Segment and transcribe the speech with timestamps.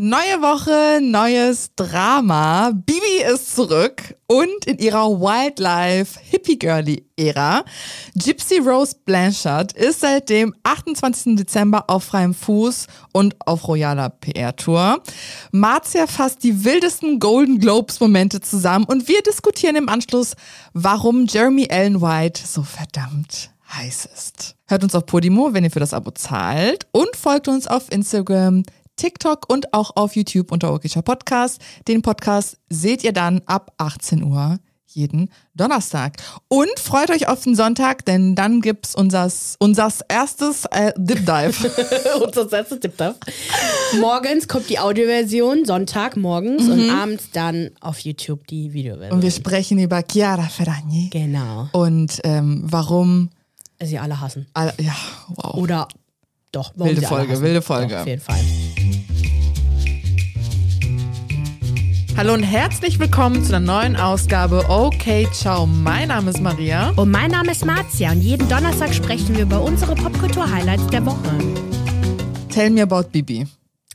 [0.00, 2.70] Neue Woche, neues Drama.
[2.70, 7.64] Bibi ist zurück und in ihrer Wildlife Hippie Girly Ära.
[8.14, 11.34] Gypsy Rose Blanchard ist seit dem 28.
[11.34, 15.02] Dezember auf freiem Fuß und auf royaler PR-Tour.
[15.50, 20.36] Marzia fasst die wildesten Golden Globes Momente zusammen und wir diskutieren im Anschluss,
[20.74, 24.54] warum Jeremy Allen White so verdammt heiß ist.
[24.66, 28.62] Hört uns auf Podimo, wenn ihr für das Abo zahlt und folgt uns auf Instagram,
[28.98, 31.62] TikTok und auch auf YouTube unter Okischer Podcast.
[31.86, 34.58] Den Podcast seht ihr dann ab 18 Uhr
[34.88, 36.16] jeden Donnerstag.
[36.48, 41.70] Und freut euch auf den Sonntag, denn dann gibt's unsers, unsers erstes äh, Dip Dive.
[42.24, 43.14] Unser erstes Dip Dive.
[44.00, 46.72] Morgens kommt die Audioversion, Sonntag morgens mhm.
[46.72, 49.12] und abends dann auf YouTube die Videoversion.
[49.12, 51.10] Und wir sprechen über Chiara Ferragni.
[51.12, 51.68] Genau.
[51.72, 53.30] Und ähm, warum
[53.80, 54.46] sie alle hassen.
[54.54, 54.94] Alle, ja,
[55.28, 55.54] wow.
[55.54, 55.88] Oder
[56.52, 56.72] doch.
[56.76, 57.94] Wilde Folge, wilde Folge.
[57.94, 58.40] Doch, auf jeden Fall.
[62.16, 65.66] Hallo und herzlich willkommen zu einer neuen Ausgabe Okay, ciao.
[65.66, 66.90] Mein Name ist Maria.
[66.96, 71.38] Und mein Name ist Marzia und jeden Donnerstag sprechen wir über unsere Popkultur-Highlights der Woche.
[72.48, 73.46] Tell me about Bibi.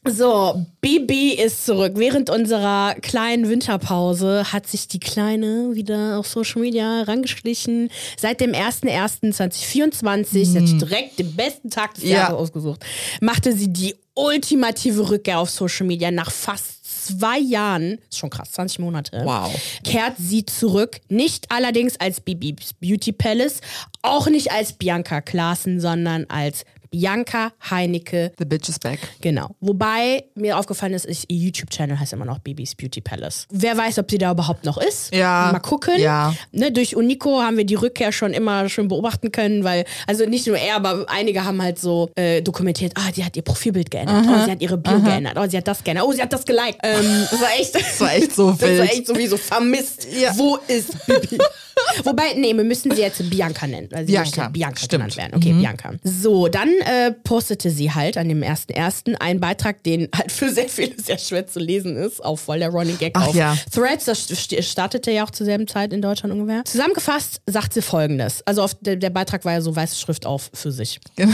[0.06, 1.94] So, Bibi ist zurück.
[1.96, 7.90] Während unserer kleinen Winterpause hat sich die Kleine wieder auf Social Media rangeschlichen.
[8.18, 10.56] Seit dem 01.01.2024, mhm.
[10.56, 12.18] hat direkt den besten Tag des ja.
[12.18, 12.84] Jahres ausgesucht,
[13.22, 18.52] machte sie die ultimative Rückkehr auf Social Media nach fast zwei Jahren, ist schon krass,
[18.52, 19.52] 20 Monate, wow.
[19.84, 21.00] kehrt sie zurück.
[21.10, 23.62] Nicht allerdings als Bibis Beauty Palace,
[24.02, 28.32] auch nicht als Bianca Klaassen, sondern als Bianca Heinecke.
[28.38, 29.00] The Bitch is Back.
[29.20, 29.50] Genau.
[29.60, 33.48] Wobei mir aufgefallen ist, ihr YouTube-Channel heißt immer noch Bibis Beauty Palace.
[33.50, 35.12] Wer weiß, ob sie da überhaupt noch ist.
[35.12, 35.50] Ja.
[35.52, 36.00] Mal gucken.
[36.00, 36.36] Ja.
[36.52, 40.46] Ne, durch Unico haben wir die Rückkehr schon immer schön beobachten können, weil, also nicht
[40.46, 44.28] nur er, aber einige haben halt so äh, dokumentiert, ah, sie hat ihr Profilbild geändert,
[44.28, 44.42] Aha.
[44.42, 45.00] oh, sie hat ihre Bio Aha.
[45.10, 46.78] geändert, oh, sie hat das geändert, oh, sie hat das geliked.
[46.84, 47.74] Ähm, das war echt.
[47.74, 48.62] das war echt so wild.
[48.62, 50.08] Das war echt sowieso vermisst.
[50.14, 50.38] Ja.
[50.38, 51.40] Wo ist Bibi?
[52.04, 53.90] Wobei, nee, wir müssen sie jetzt Bianca nennen.
[53.92, 54.50] Also Bianca.
[54.50, 54.92] Bianca Stimmt.
[54.92, 55.36] genannt werden.
[55.36, 55.60] Okay, mhm.
[55.60, 55.94] Bianca.
[56.04, 59.16] So, dann äh, postete sie halt an dem 1.1.
[59.16, 62.70] einen Beitrag, den halt für sehr viele sehr schwer zu lesen ist, auf voll der
[62.70, 63.58] Running Gag Ach, auf ja.
[63.72, 64.06] Threads.
[64.06, 64.28] Das
[64.62, 66.66] startete ja auch zur selben Zeit in Deutschland ungefähr.
[66.66, 68.46] Zusammengefasst sagt sie folgendes.
[68.46, 71.00] Also auf der, der Beitrag war ja so weiße Schrift auf für sich.
[71.16, 71.34] Genau.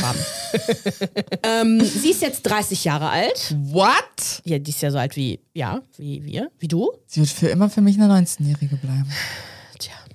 [1.44, 3.56] ähm, sie ist jetzt 30 Jahre alt.
[3.72, 4.42] What?
[4.44, 6.92] Ja, die ist ja so alt wie, ja, wie wir, wie du.
[7.08, 9.10] Sie wird für immer für mich eine 19-Jährige bleiben.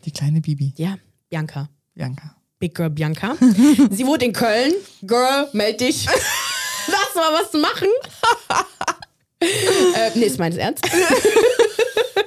[0.04, 0.74] Die kleine Bibi.
[0.76, 0.96] Ja,
[1.30, 1.68] Bianca.
[1.94, 2.36] Bianca.
[2.58, 3.36] Big Girl Bianca.
[3.90, 4.72] Sie wohnt in Köln.
[5.02, 6.06] Girl, meld dich.
[6.86, 7.88] Lass mal was machen.
[9.40, 10.86] äh, nee, ist meines Ernst.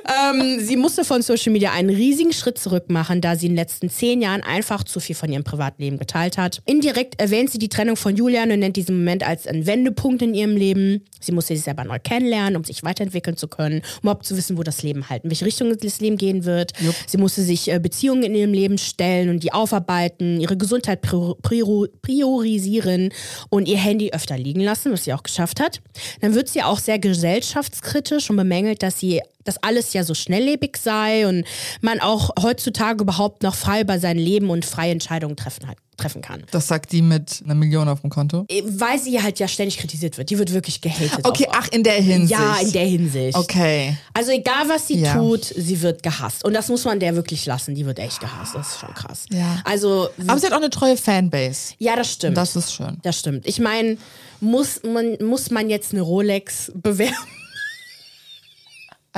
[0.08, 3.58] ähm, sie musste von Social Media einen riesigen Schritt zurück machen, da sie in den
[3.58, 6.62] letzten zehn Jahren einfach zu viel von ihrem Privatleben geteilt hat.
[6.66, 10.34] Indirekt erwähnt sie die Trennung von Julian und nennt diesen Moment als einen Wendepunkt in
[10.34, 11.03] ihrem Leben.
[11.19, 14.58] Sie musste sich selber neu kennenlernen, um sich weiterentwickeln zu können, um überhaupt zu wissen,
[14.58, 16.74] wo das Leben halt, in welche Richtung das Leben gehen wird.
[16.79, 16.96] Jupp.
[17.06, 23.09] Sie musste sich äh, Beziehungen in ihrem Leben stellen und die aufarbeiten, ihre Gesundheit priorisieren
[23.50, 25.81] und ihr Handy öfter liegen lassen, was sie auch geschafft hat.
[26.22, 30.78] Dann wird sie auch sehr gesellschaftskritisch und bemängelt, dass sie dass alles ja so schnelllebig
[30.78, 31.46] sei und
[31.81, 36.22] man auch heutzutage überhaupt noch frei über sein Leben und freie Entscheidungen treffen hat treffen
[36.22, 36.44] kann.
[36.52, 38.46] Das sagt die mit einer Million auf dem Konto?
[38.50, 40.30] Äh, weil sie halt ja ständig kritisiert wird.
[40.30, 41.25] Die wird wirklich gehatet.
[41.25, 42.40] Okay, ach, in der Hinsicht.
[42.40, 43.35] Ja, in der Hinsicht.
[43.35, 43.97] Okay.
[44.13, 45.16] Also egal, was sie ja.
[45.16, 46.46] tut, sie wird gehasst.
[46.46, 47.74] Und das muss man der wirklich lassen.
[47.74, 48.56] Die wird echt gehasst.
[48.56, 49.25] Das ist schon krass.
[49.31, 49.62] Ja.
[49.64, 51.74] Also, Aber sie hat auch eine treue Fanbase.
[51.79, 52.38] Ja, das stimmt.
[52.38, 52.97] Das ist schön.
[53.02, 53.47] Das stimmt.
[53.47, 53.97] Ich meine,
[54.40, 57.16] muss man, muss man jetzt eine Rolex bewerben?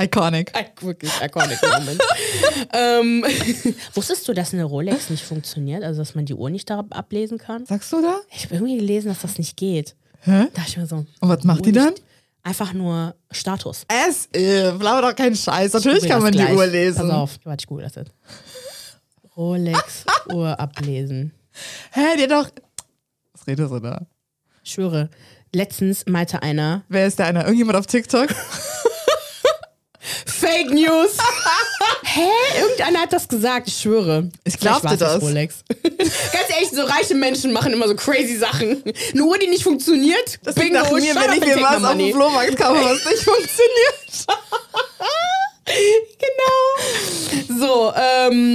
[0.00, 0.52] Iconic.
[0.80, 2.00] Wirklich iconic Moment.
[2.72, 3.24] ähm,
[3.94, 5.82] wusstest du, dass eine Rolex nicht funktioniert?
[5.82, 7.66] Also, dass man die Uhr nicht da ablesen kann?
[7.66, 8.20] Sagst du da?
[8.32, 9.94] Ich habe irgendwie gelesen, dass das nicht geht.
[10.22, 10.46] Hä?
[10.54, 10.96] Da ich mir so.
[10.96, 11.92] Und was macht die dann?
[12.42, 13.84] Einfach nur Status.
[13.88, 15.74] Es, äh, blau doch keinen Scheiß.
[15.74, 17.08] Natürlich kann man die Uhr lesen.
[17.08, 18.12] Pass auf, warte, ich google das jetzt.
[19.36, 21.32] Rolex Uhr ablesen.
[21.92, 22.48] Hä, dir doch.
[23.32, 24.06] Was redest du da?
[24.64, 25.10] Ich schwöre.
[25.54, 26.84] Letztens meinte einer.
[26.88, 27.42] Wer ist da einer?
[27.42, 28.28] Irgendjemand auf TikTok?
[30.26, 31.16] Fake News.
[32.04, 32.28] Hä?
[32.60, 34.30] Irgendeiner hat das gesagt, ich schwöre.
[34.44, 35.20] Ich glaubte das.
[35.20, 35.56] Rolex.
[35.82, 38.82] Ganz ehrlich, so reiche Menschen machen immer so crazy Sachen.
[39.12, 40.38] Eine Uhr, die nicht funktioniert.
[40.42, 44.26] Das Bingo, nach mir, wenn ich mir was auf dem Flohmarkt kaufe, was nicht funktioniert.
[46.18, 47.60] genau.
[47.60, 47.92] So,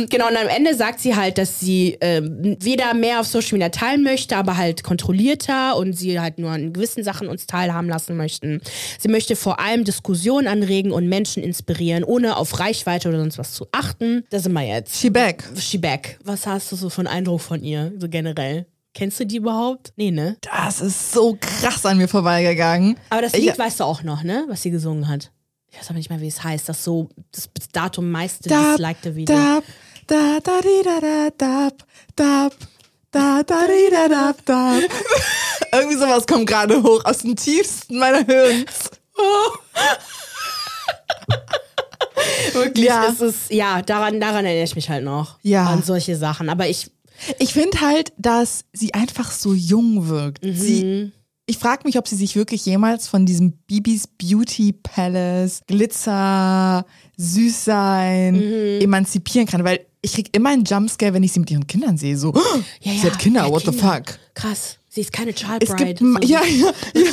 [0.05, 3.53] ähm, genau, und am Ende sagt sie halt, dass sie ähm, weder mehr auf Social
[3.53, 7.89] Media teilen möchte, aber halt kontrollierter und sie halt nur an gewissen Sachen uns teilhaben
[7.89, 8.61] lassen möchten.
[8.99, 13.53] Sie möchte vor allem Diskussionen anregen und Menschen inspirieren, ohne auf Reichweite oder sonst was
[13.53, 14.23] zu achten.
[14.29, 14.99] Da sind wir jetzt.
[14.99, 15.43] She back.
[15.59, 16.19] She back.
[16.23, 18.65] Was hast du so für einen Eindruck von ihr, so generell?
[18.93, 19.91] Kennst du die überhaupt?
[19.97, 20.37] Nee, ne?
[20.39, 22.95] Das ist so krass an mir vorbeigegangen.
[23.09, 24.45] Aber das Ich- Lied weißt du auch noch, ne?
[24.47, 25.31] Was sie gesungen hat.
[25.69, 26.69] Ich weiß aber nicht mehr, wie es heißt.
[26.69, 29.35] Das so das Datum meiste dislikte Video.
[29.35, 29.65] dab,
[30.07, 31.73] da, da, di, da, da, dab,
[32.15, 32.53] dab,
[33.11, 34.81] da, da, di, da, dab, dab.
[35.73, 38.89] Irgendwie sowas kommt gerade hoch aus dem tiefsten meiner Hirns.
[42.53, 43.07] Wirklich, Ja.
[43.11, 45.37] es ist, ja, daran, daran erinnere ich mich halt noch.
[45.41, 45.67] Ja.
[45.67, 46.49] An solche Sachen.
[46.49, 46.91] Aber ich,
[47.39, 50.39] Ich finde halt, dass sie einfach so jung wirkt.
[50.43, 51.11] Sie,
[51.45, 56.85] ich frage mich, ob sie sich wirklich jemals von diesem Bibis Beauty Palace, Glitzer,
[57.17, 58.35] Süßsein
[58.81, 62.17] emanzipieren kann, weil ich krieg immer einen Jumpscare, wenn ich sie mit ihren Kindern sehe.
[62.17, 62.33] So,
[62.81, 63.01] ja, ja.
[63.01, 63.95] sie hat Kinder, what the Kinder.
[63.95, 64.19] fuck?
[64.35, 64.77] Krass.
[64.87, 65.85] Sie ist keine Child Es Bride.
[65.87, 67.03] gibt, ma- ja, ja, ja.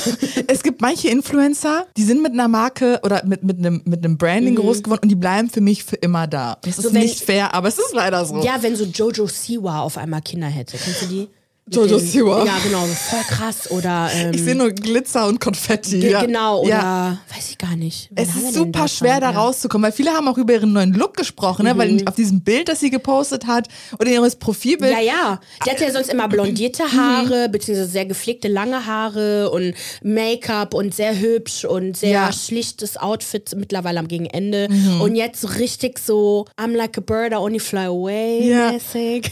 [0.47, 4.17] es gibt manche Influencer, die sind mit einer Marke oder mit, mit, einem, mit einem
[4.17, 6.57] Branding groß geworden und die bleiben für mich für immer da.
[6.61, 6.87] Das ist Mhm.
[6.89, 8.41] So, wenn- nicht fair, aber es ist leider so.
[8.41, 10.77] Ja, wenn so Jojo Siwa auf einmal Kinder hätte.
[10.77, 11.27] Kennst du die?
[11.71, 12.43] Jojo Siwa?
[12.45, 12.85] Ja, genau.
[12.85, 13.71] Voll krass.
[13.71, 15.99] Oder, ähm, Ich sehe nur Glitzer und Konfetti.
[16.01, 16.21] ge- ja.
[16.25, 16.59] genau.
[16.61, 17.17] Oder, Ja.
[17.33, 18.09] weiß ich gar nicht.
[18.11, 19.31] Wen Es ist super schwer, da?
[19.31, 19.39] Ja.
[19.39, 21.77] rauszukommen, weil viele haben auch über ihren neuen Look gesprochen, ne?
[21.77, 22.07] weil Mhm.
[22.07, 24.91] auf diesem Bild, das sie gepostet hat oder ihr neues Profilbild.
[24.91, 25.39] Ja, ja.
[25.65, 29.73] Die hat ja sonst immer blondierte Haare, beziehungsweise sehr gepflegte lange Haare und
[30.03, 32.33] Make-up und sehr hübsch und sehr Ja.
[32.33, 34.67] schlichtes Outfit mittlerweile am Gegenende.
[34.69, 34.99] Mhm.
[35.01, 39.31] Und jetzt so richtig so I'm like a bird, I only fly away mäßig.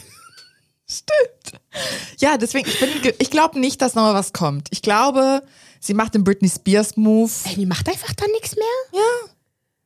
[0.92, 1.62] Stimmt.
[2.20, 4.68] Ja, deswegen, ich, bin ich glaube nicht, dass nochmal was kommt.
[4.72, 5.42] Ich glaube,
[5.80, 7.32] sie macht den Britney Spears Move.
[7.46, 8.66] Ey, die macht einfach dann nichts mehr?
[9.00, 9.30] Ja.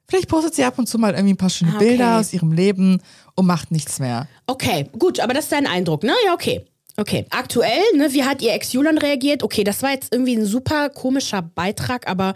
[0.07, 1.85] Vielleicht postet sie ab und zu mal irgendwie ein paar schöne Ah, okay.
[1.85, 3.01] Bilder aus ihrem Leben
[3.35, 4.27] und macht nichts mehr.
[4.47, 6.13] Okay, gut, aber das ist dein Eindruck, ne?
[6.25, 6.65] Ja, okay.
[6.97, 9.43] Okay, aktuell, ne, wie hat ihr Ex Julian reagiert?
[9.43, 12.33] Okay, das war jetzt irgendwie ein super komischer Beitrag, aber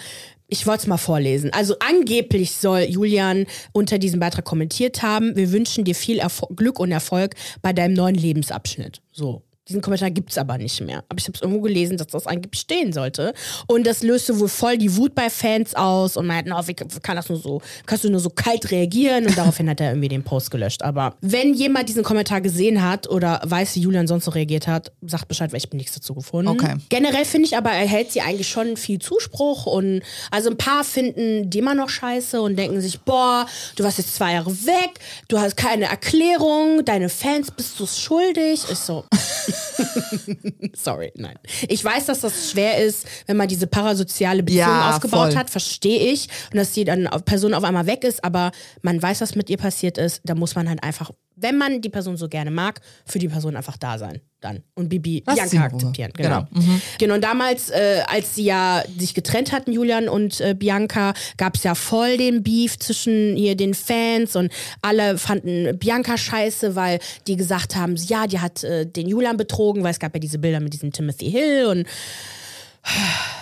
[0.49, 1.51] ich wollte es mal vorlesen.
[1.53, 6.79] Also angeblich soll Julian unter diesem Beitrag kommentiert haben, wir wünschen dir viel Erfo Glück
[6.79, 9.01] und Erfolg bei deinem neuen Lebensabschnitt.
[9.11, 9.43] So.
[9.69, 11.03] Diesen Kommentar gibt's aber nicht mehr.
[11.09, 13.33] Aber ich habe es irgendwo gelesen, dass das angeblich stehen sollte.
[13.67, 17.15] Und das löste wohl voll die Wut bei Fans aus und meinten, oh, wie kann
[17.15, 19.27] das nur so, kannst du nur so kalt reagieren?
[19.27, 20.81] Und daraufhin hat er irgendwie den Post gelöscht.
[20.81, 24.91] Aber wenn jemand diesen Kommentar gesehen hat oder weiß, wie Julian sonst so reagiert hat,
[25.01, 26.49] sagt Bescheid, weil ich habe nichts dazu gefunden.
[26.49, 26.75] Okay.
[26.89, 30.01] Generell finde ich aber, erhält sie eigentlich schon viel Zuspruch und
[30.31, 33.45] also ein paar finden die immer noch scheiße und denken sich, boah,
[33.75, 38.61] du warst jetzt zwei Jahre weg, du hast keine Erklärung, deine Fans bist du schuldig.
[38.71, 39.05] Ich so,
[40.73, 41.37] sorry, nein.
[41.67, 45.39] Ich weiß, dass das schwer ist, wenn man diese parasoziale Beziehung Ja, aufgebaut voll.
[45.39, 46.27] hat, verstehe ich.
[46.51, 48.51] Und dass die dann Person auf einmal weg ist, aber
[48.81, 51.11] man weiß, was mit ihr passiert ist, da muss man halt einfach,
[51.41, 54.21] wenn man die Person so gerne mag, für die Person einfach da sein.
[54.41, 54.63] Dann.
[54.73, 56.11] Und Bibi Lass Bianca akzeptieren.
[56.15, 56.47] Genau.
[56.53, 56.63] Genau.
[56.97, 61.55] Genau, und damals, äh, als sie ja sich getrennt hatten, Julian und äh, Bianca, gab
[61.55, 64.49] es ja voll den Beef zwischen hier den Fans und
[64.81, 69.83] alle fanden Bianca scheiße, weil die gesagt haben, ja, die hat äh, den Julian betrogen,
[69.83, 71.87] weil es gab ja diese Bilder mit diesem Timothy Hill und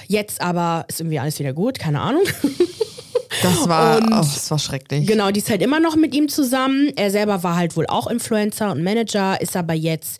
[0.07, 2.23] jetzt aber ist irgendwie alles wieder gut, keine Ahnung.
[3.43, 5.05] Das war, Und- oh, das war schrecklich.
[5.07, 6.91] Genau, die ist halt immer noch mit ihm zusammen.
[6.95, 10.19] Er selber war halt wohl auch Influencer und Manager, ist aber jetzt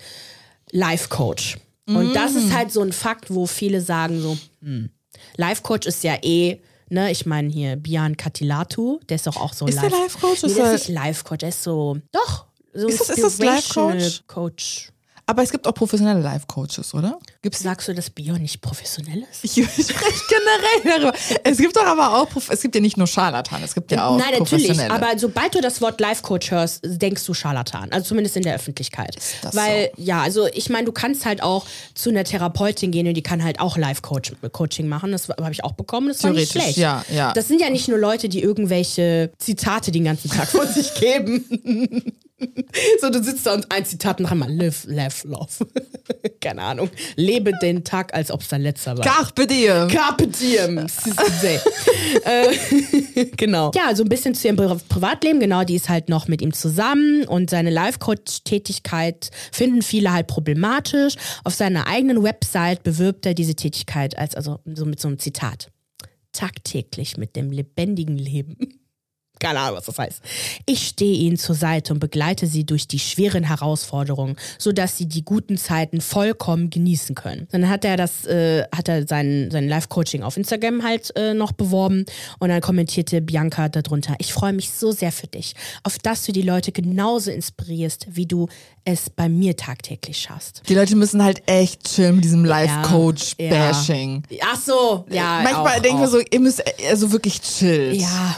[0.72, 1.58] Life-Coach.
[1.88, 2.38] Und das Mm.
[2.38, 4.90] ist halt so ein Fakt, wo viele sagen so, hm.
[5.38, 6.60] Life-Coach ist ja eh,
[6.90, 10.44] ne, ich meine hier Bian Katilatu, der ist doch auch so Ist der Life-Coach?
[10.44, 13.24] Nee, Ist der er- ist nicht Life-Coach, er ist so, doch, so Ist das- ist
[13.24, 14.24] das Inspirational Life-Coach?
[14.28, 14.90] Coach.
[15.30, 17.20] Aber es gibt auch professionelle Life-Coaches, oder?
[17.42, 19.44] Gibt's Sagst du, dass Bion nicht professionell ist?
[19.44, 21.14] ich, spreche generell darüber.
[21.44, 24.18] Es gibt doch aber auch, es gibt ja nicht nur Scharlatan, es gibt ja auch
[24.18, 24.80] Nein, natürlich.
[24.90, 27.92] Aber sobald du das Wort Life Coach hörst, denkst du Scharlatan.
[27.92, 29.18] Also zumindest in der Öffentlichkeit.
[29.42, 33.14] das Weil, ja, also ich meine, du kannst halt auch zu einer Therapeutin gehen und
[33.14, 35.12] die kann halt auch Life Coach Coaching machen.
[35.12, 36.08] Das habe ich auch bekommen.
[36.08, 36.78] Das war nicht schlecht.
[36.78, 37.34] ja, ja.
[37.34, 42.14] Das sind ja nicht nur Leute, die irgendwelche Zitate den ganzen Tag von sich geben.
[43.02, 44.52] So, du sitzt da und ein Zitat nach einmal.
[44.52, 45.48] Live, laugh, love.
[46.42, 46.90] Keine Ahnung.
[47.16, 49.04] Lebe den Tag, als ob es dein letzter war.
[49.06, 49.88] Carpe diem.
[49.88, 50.88] Carpe diem.
[52.24, 53.72] Äh, genau.
[53.76, 55.40] Ja, so ein bisschen zu ihrem Pri- Privatleben.
[55.40, 61.16] Genau, die ist halt noch mit ihm zusammen und seine Life-Coach-Tätigkeit finden viele halt problematisch.
[61.44, 65.70] Auf seiner eigenen Website bewirbt er diese Tätigkeit als, also so mit so einem Zitat.
[66.32, 68.77] Tagtäglich mit dem lebendigen Leben.
[69.40, 70.22] Keine Ahnung, was das heißt.
[70.66, 75.24] Ich stehe ihnen zur Seite und begleite sie durch die schweren Herausforderungen, sodass sie die
[75.24, 77.48] guten Zeiten vollkommen genießen können.
[77.52, 81.52] Dann hat er das, äh, hat er sein, sein Live-Coaching auf Instagram halt äh, noch
[81.52, 82.06] beworben
[82.40, 85.54] und dann kommentierte Bianca darunter, ich freue mich so sehr für dich,
[85.84, 88.48] auf dass du die Leute genauso inspirierst, wie du
[88.86, 90.62] es bei mir tagtäglich schaffst.
[90.70, 94.24] Die Leute müssen halt echt chillen mit diesem Life-Coach-Bashing.
[94.30, 94.46] Ja.
[94.54, 95.42] Ach so, ja.
[95.44, 96.12] Manchmal denken wir auch.
[96.12, 98.02] so, ihr müsst also wirklich chillt.
[98.02, 98.38] Ja.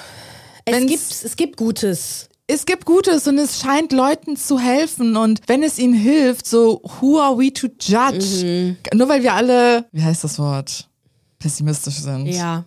[0.74, 5.42] Es gibt, es gibt Gutes es gibt Gutes und es scheint Leuten zu helfen und
[5.46, 8.76] wenn es ihnen hilft, so who are we to judge?
[8.92, 10.90] Nur weil wir alle, wie heißt das Wort,
[11.38, 12.26] pessimistisch sind.
[12.26, 12.66] Ja.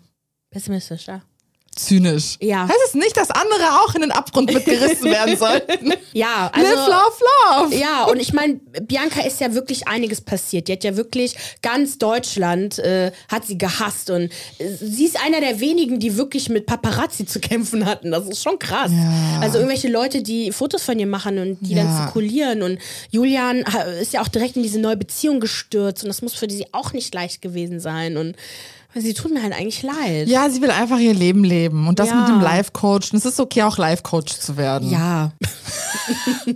[0.50, 1.22] Pessimistisch, ja.
[1.74, 2.36] Zynisch.
[2.40, 2.68] Ja.
[2.68, 5.94] Heißt es nicht, dass andere auch in den Abgrund mitgerissen werden sollten?
[6.12, 6.70] Ja, also.
[6.70, 7.74] Live, love, love.
[7.74, 10.68] Ja, und ich meine, Bianca ist ja wirklich einiges passiert.
[10.68, 14.24] Die hat ja wirklich ganz Deutschland äh, hat sie gehasst und
[14.58, 18.10] äh, sie ist einer der wenigen, die wirklich mit Paparazzi zu kämpfen hatten.
[18.10, 18.90] Das ist schon krass.
[18.92, 19.40] Ja.
[19.40, 22.04] Also irgendwelche Leute, die Fotos von ihr machen und die dann Ja.
[22.04, 22.78] zirkulieren und
[23.10, 23.64] Julian
[24.00, 26.92] ist ja auch direkt in diese neue Beziehung gestürzt und das muss für sie auch
[26.92, 28.36] nicht leicht gewesen sein und
[28.94, 30.28] sie tut mir halt eigentlich leid.
[30.28, 32.16] Ja, sie will einfach ihr Leben leben und das Ja.
[32.16, 33.12] mit dem Life-Coach.
[33.12, 34.90] Und Es ist okay, auch Life-Coach zu werden.
[34.90, 35.32] Ja.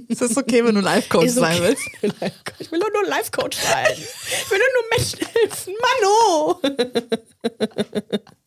[0.08, 1.76] Es ist okay, wenn du Life-Coach Ist sein okay.
[2.02, 2.32] willst.
[2.58, 3.86] Ich will nur Life-Coach sein.
[3.96, 5.74] Ich will nur Menschen helfen.
[6.02, 6.60] Mano!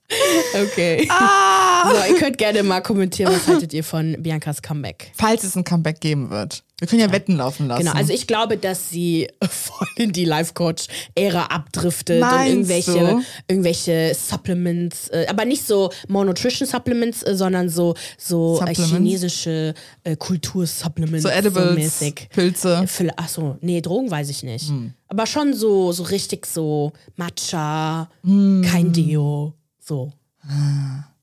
[0.54, 1.08] Okay.
[1.10, 1.90] Ah.
[1.92, 5.12] So, ihr könnt gerne mal kommentieren, was haltet ihr von Biancas Comeback?
[5.16, 6.64] Falls es ein Comeback geben wird.
[6.80, 7.82] Wir können ja, Wetten laufen lassen.
[7.84, 13.22] Genau, also ich glaube, dass sie voll in die Life-Coach-Ära abdriftet Meinst und irgendwelche, du?
[13.50, 18.92] irgendwelche Supplements, äh, aber nicht so Monotrition-Supplements, äh, sondern so, so äh, Supplements?
[18.92, 19.74] chinesische
[20.06, 21.24] äh, Kultursupplements.
[21.24, 22.30] So Edibles, mäßig.
[22.30, 22.78] Pilze.
[22.78, 22.84] Hm.
[22.86, 24.72] Äh, Phil- Ach so, nee, Drogen weiß ich nicht.
[25.10, 28.66] Aber schon so, so richtig so Matcha, Hm.
[28.66, 29.54] kein Deo,
[29.90, 30.14] so.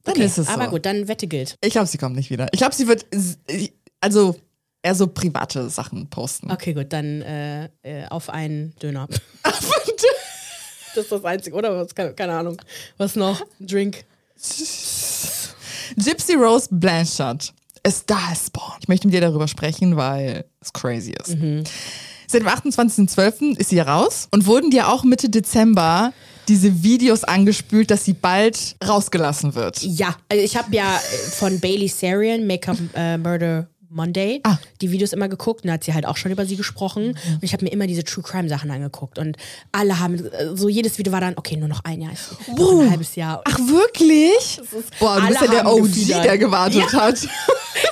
[0.05, 0.53] dann ist es so.
[0.53, 1.57] Aber gut, dann Wette gilt.
[1.63, 2.49] Ich glaube, sie kommt nicht wieder.
[2.53, 3.07] Ich glaube, sie wird,
[4.01, 4.37] also
[4.83, 6.51] eher so private Sachen posten.
[6.51, 9.09] Okay, gut, dann äh, äh, auf einen Döner.
[9.43, 11.77] das ist das Einzige, oder?
[11.77, 12.61] Was, keine, keine Ahnung.
[12.97, 13.43] Was noch?
[13.59, 14.05] Drink.
[15.97, 17.53] Gypsy Rose Blanchard.
[17.87, 18.79] A Star is Born.
[18.81, 21.37] Ich möchte mit dir darüber sprechen, weil es crazy ist.
[22.27, 23.59] Seit dem 28.12.
[23.59, 26.13] ist sie raus und wurden dir auch Mitte Dezember
[26.49, 29.83] diese Videos angespült, dass sie bald rausgelassen wird.
[29.83, 34.59] Ja, also ich habe ja äh, von Bailey Sarian, Make-up äh, Murder Monday, Ah.
[34.83, 37.11] die Videos immer geguckt und da hat sie halt auch schon über sie gesprochen.
[37.31, 39.37] Und ich habe mir immer diese True Crime Sachen angeguckt und
[39.73, 42.13] alle haben, äh, so jedes Video war dann, okay, nur noch ein Jahr,
[42.57, 42.83] Wow.
[42.83, 43.41] ein halbes Jahr.
[43.45, 44.61] Ach, wirklich?
[44.99, 46.25] Boah, du bist ja der OG, gefiedert.
[46.25, 47.01] der gewartet Ja.
[47.01, 47.19] hat.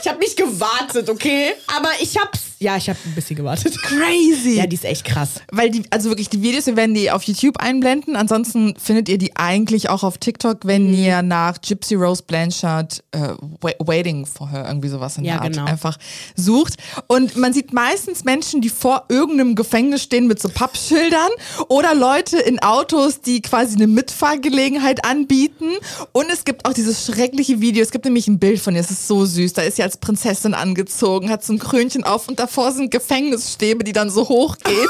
[0.00, 1.52] Ich habe nicht gewartet, okay?
[1.76, 3.76] Aber ich hab's, ja, ich habe ein bisschen gewartet.
[3.82, 4.56] Crazy.
[4.56, 5.30] Ja, die ist echt krass.
[5.52, 8.16] Weil die, also wirklich die Videos, wir werden die auf YouTube einblenden.
[8.16, 10.94] Ansonsten findet ihr die eigentlich auch auf TikTok, wenn Mhm.
[10.94, 15.42] ihr nach Gypsy Rose Blanchard äh, Wai- Waiting for Her, irgendwie sowas in Ja, der
[15.42, 15.66] Art genau.
[15.66, 15.98] einfach
[16.34, 16.74] sucht.
[17.06, 21.30] Und man sieht meistens Menschen, die vor irgendeinem Gefängnis stehen mit so Pappschildern
[21.68, 25.70] oder Leute in Autos, die quasi eine Mitfahrgelegenheit anbieten.
[26.12, 27.82] Und es gibt auch dieses schreckliche Video.
[27.82, 29.52] Es gibt nämlich ein Bild von ihr, es ist so süß.
[29.52, 33.82] Da ist sie als Prinzessin angezogen, hat so ein Krönchen auf und davor sind Gefängnisstäbe,
[33.82, 34.88] die dann so hoch geht.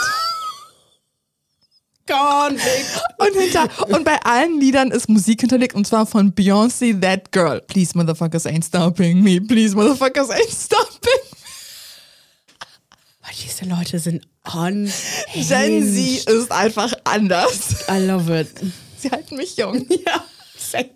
[2.07, 3.03] Convict.
[3.19, 7.63] Und, hinter, und bei allen Liedern ist Musik hinterlegt und zwar von Beyoncé, That Girl.
[7.63, 9.41] Please, motherfuckers ain't stopping me.
[9.41, 11.21] Please, motherfuckers ain't stopping
[13.23, 14.93] Boah, Diese Leute sind on.
[15.33, 17.87] Gen Z ist einfach anders.
[17.89, 18.51] I love it.
[18.99, 19.87] Sie halten mich jung.
[19.89, 20.23] Ja,
[20.59, 20.91] same.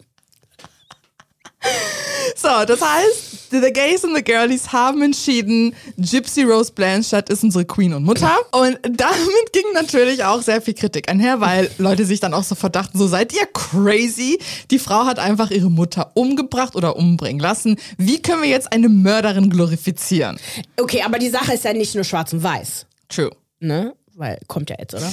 [2.37, 7.65] So, das heißt, The Gays and the Girlies haben entschieden, Gypsy Rose Blanchard ist unsere
[7.65, 8.31] Queen und Mutter.
[8.53, 12.77] Und damit ging natürlich auch sehr viel Kritik einher, weil Leute sich dann auch sofort
[12.77, 14.39] dachten, so seid ihr crazy?
[14.71, 17.77] Die Frau hat einfach ihre Mutter umgebracht oder umbringen lassen.
[17.97, 20.39] Wie können wir jetzt eine Mörderin glorifizieren?
[20.79, 23.31] Okay, aber die Sache ist ja nicht nur schwarz und weiß, True.
[23.61, 23.95] ne?
[24.15, 25.13] Weil kommt ja jetzt, oder?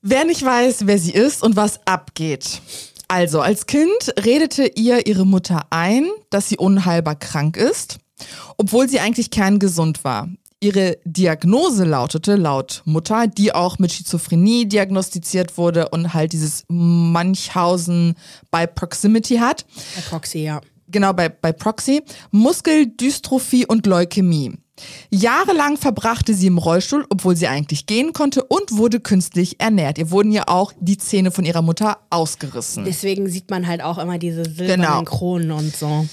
[0.00, 2.62] Wer nicht weiß, wer sie ist und was abgeht.
[3.08, 7.98] Also, als Kind redete ihr ihre Mutter ein, dass sie unheilbar krank ist,
[8.56, 10.28] obwohl sie eigentlich kerngesund war.
[10.58, 18.14] Ihre Diagnose lautete laut Mutter, die auch mit Schizophrenie diagnostiziert wurde und halt dieses Munchausen
[18.50, 19.66] by Proximity hat.
[19.94, 20.60] Bei Proxy, ja.
[20.88, 22.02] Genau, bei, bei Proxy.
[22.30, 24.54] Muskeldystrophie und Leukämie.
[25.10, 29.98] Jahrelang verbrachte sie im Rollstuhl, obwohl sie eigentlich gehen konnte und wurde künstlich ernährt.
[29.98, 32.84] Ihr wurden ja auch die Zähne von ihrer Mutter ausgerissen.
[32.84, 35.02] Deswegen sieht man halt auch immer diese silbernen Genau.
[35.04, 36.06] Kronen und so.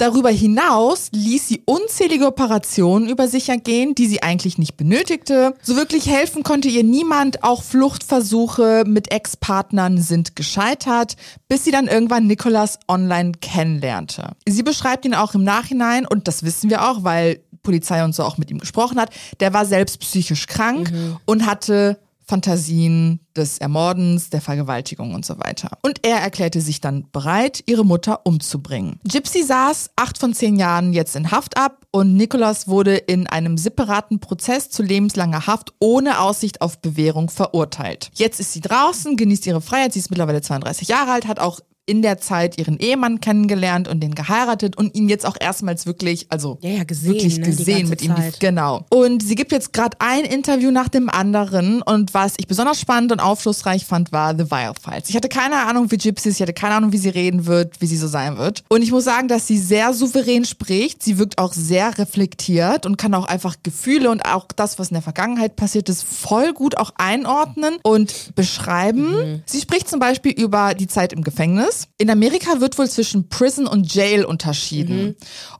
[0.00, 5.52] Darüber hinaus ließ sie unzählige Operationen über sich ergehen, die sie eigentlich nicht benötigte.
[5.60, 7.44] So wirklich helfen konnte ihr niemand.
[7.44, 11.16] Auch Fluchtversuche mit Ex-Partnern sind gescheitert,
[11.48, 14.30] bis sie dann irgendwann Nicolas online kennenlernte.
[14.48, 17.40] Sie beschreibt ihn auch im Nachhinein, und das wissen wir auch, weil
[17.70, 20.92] Polizei und so auch mit ihm gesprochen hat, der war selbst psychisch krank
[21.24, 22.00] und hatte
[22.30, 25.78] Fantasien des Ermordens, der Vergewaltigung und so weiter.
[25.82, 29.00] Und er erklärte sich dann bereit, ihre Mutter umzubringen.
[29.04, 33.56] Gypsy saß acht von zehn Jahren jetzt in Haft ab und Nicholas wurde in einem
[33.56, 38.10] separaten Prozess zu lebenslanger Haft ohne Aussicht auf Bewährung verurteilt.
[38.14, 41.60] Jetzt ist sie draußen, genießt ihre Freiheit, sie ist mittlerweile 32 Jahre alt, hat auch
[41.86, 46.26] in der Zeit ihren Ehemann kennengelernt und den geheiratet und ihn jetzt auch erstmals wirklich,
[46.28, 48.14] also Ja, ja, gesehen, wirklich ne, gesehen mit ihm.
[48.14, 48.38] Zeit.
[48.38, 48.84] genau.
[48.90, 53.10] Und sie gibt jetzt gerade ein Interview nach dem anderen und was ich besonders spannend
[53.12, 55.08] und aufschlussreich fand, war The Vile Files.
[55.08, 57.80] Ich hatte keine Ahnung, wie Gypsy ist, ich hatte keine Ahnung, wie sie reden wird,
[57.80, 58.62] wie sie so sein wird.
[58.68, 61.02] Und ich muss sagen, dass sie sehr souverän spricht.
[61.02, 64.94] Sie wirkt auch sehr reflektiert und kann auch einfach Gefühle und auch das, was in
[64.94, 69.42] der Vergangenheit passiert ist, voll gut auch einordnen und beschreiben.
[69.46, 71.69] Sie spricht zum Beispiel über die Zeit im Gefängnis.
[71.98, 75.16] In Amerika wird wohl zwischen Prison und Jail unterschieden.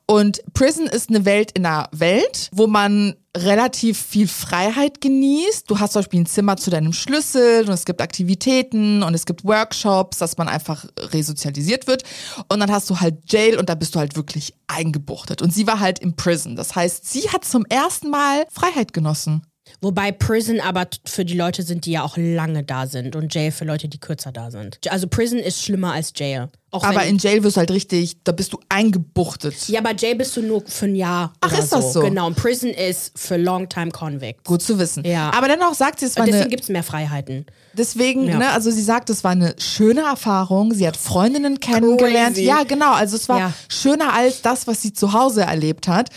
[0.07, 5.71] Und Prison ist eine Welt in einer Welt, wo man relativ viel Freiheit genießt.
[5.71, 9.25] Du hast zum Beispiel ein Zimmer zu deinem Schlüssel und es gibt Aktivitäten und es
[9.25, 12.03] gibt Workshops, dass man einfach resozialisiert wird.
[12.49, 15.43] Und dann hast du halt Jail und da bist du halt wirklich eingebuchtet.
[15.43, 16.57] Und sie war halt im Prison.
[16.57, 19.43] Das heißt, sie hat zum ersten Mal Freiheit genossen.
[19.81, 23.53] Wobei Prison aber für die Leute sind, die ja auch lange da sind und Jail
[23.53, 24.79] für Leute, die kürzer da sind.
[24.91, 26.49] Also Prison ist schlimmer als Jail.
[26.73, 29.69] Auch Aber in Jail wirst du halt richtig, da bist du eingebuchtet.
[29.69, 31.33] ja, bei Jail bist du nur für ein Jahr.
[31.41, 32.01] Ach, ist das so?
[32.01, 34.45] Genau, und Prison ist für Long-Time Convicts.
[34.45, 35.05] Gut zu wissen.
[35.05, 35.33] Ja.
[35.35, 37.47] Aber dennoch sagt sie, es war deswegen gibt es mehr Freiheiten.
[37.73, 38.39] Deswegen, Ja.
[38.39, 40.73] ne, also sie sagt, es war eine schöne Erfahrung.
[40.73, 42.35] Sie hat Freundinnen kennengelernt.
[42.37, 42.47] Crazy.
[42.47, 42.93] Ja, genau.
[42.93, 43.53] Also es war Ja.
[43.69, 46.11] schöner als das, was sie zu Hause erlebt hat.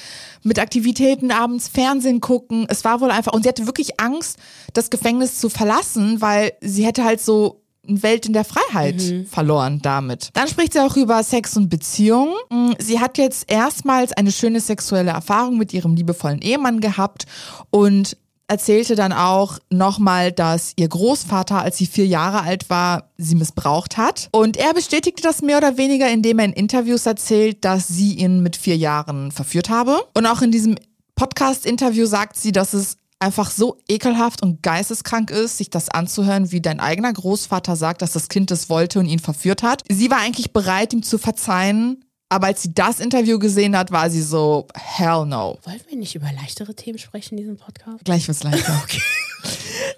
[0.43, 2.65] Mit Aktivitäten abends Fernsehen gucken.
[2.69, 4.37] Es war wohl einfach, und sie hatte wirklich Angst,
[4.73, 10.29] das Gefängnis zu verlassen, weil sie hätte halt so Welt in der Freiheit verloren damit.
[10.33, 12.33] Dann spricht sie auch über Sex und Beziehungen.
[12.49, 17.25] Mm, Sie hat jetzt erstmals eine schöne sexuelle Erfahrung mit ihrem liebevollen Ehemann gehabt
[17.69, 23.35] und erzählte dann auch nochmal, dass ihr Großvater, als sie vier Jahre alt war, sie
[23.35, 24.29] missbraucht hat.
[24.31, 28.43] Und er bestätigte das mehr oder weniger, indem er in Interviews erzählt, dass sie ihn
[28.43, 29.97] mit vier Jahren verführt habe.
[30.13, 30.75] Und auch in diesem
[31.15, 36.61] Podcast-Interview sagt sie, dass es einfach so ekelhaft und geisteskrank ist, sich das anzuhören, wie
[36.61, 39.81] dein eigener Großvater sagt, dass das Kind es wollte und ihn verführt hat.
[39.89, 44.09] Sie war eigentlich bereit, ihm zu verzeihen, aber als sie das Interview gesehen hat, war
[44.09, 45.57] sie so, hell no.
[45.63, 48.03] Wollen wir nicht über leichtere Themen sprechen in diesem Podcast?
[48.05, 48.83] Gleich wird's leichter.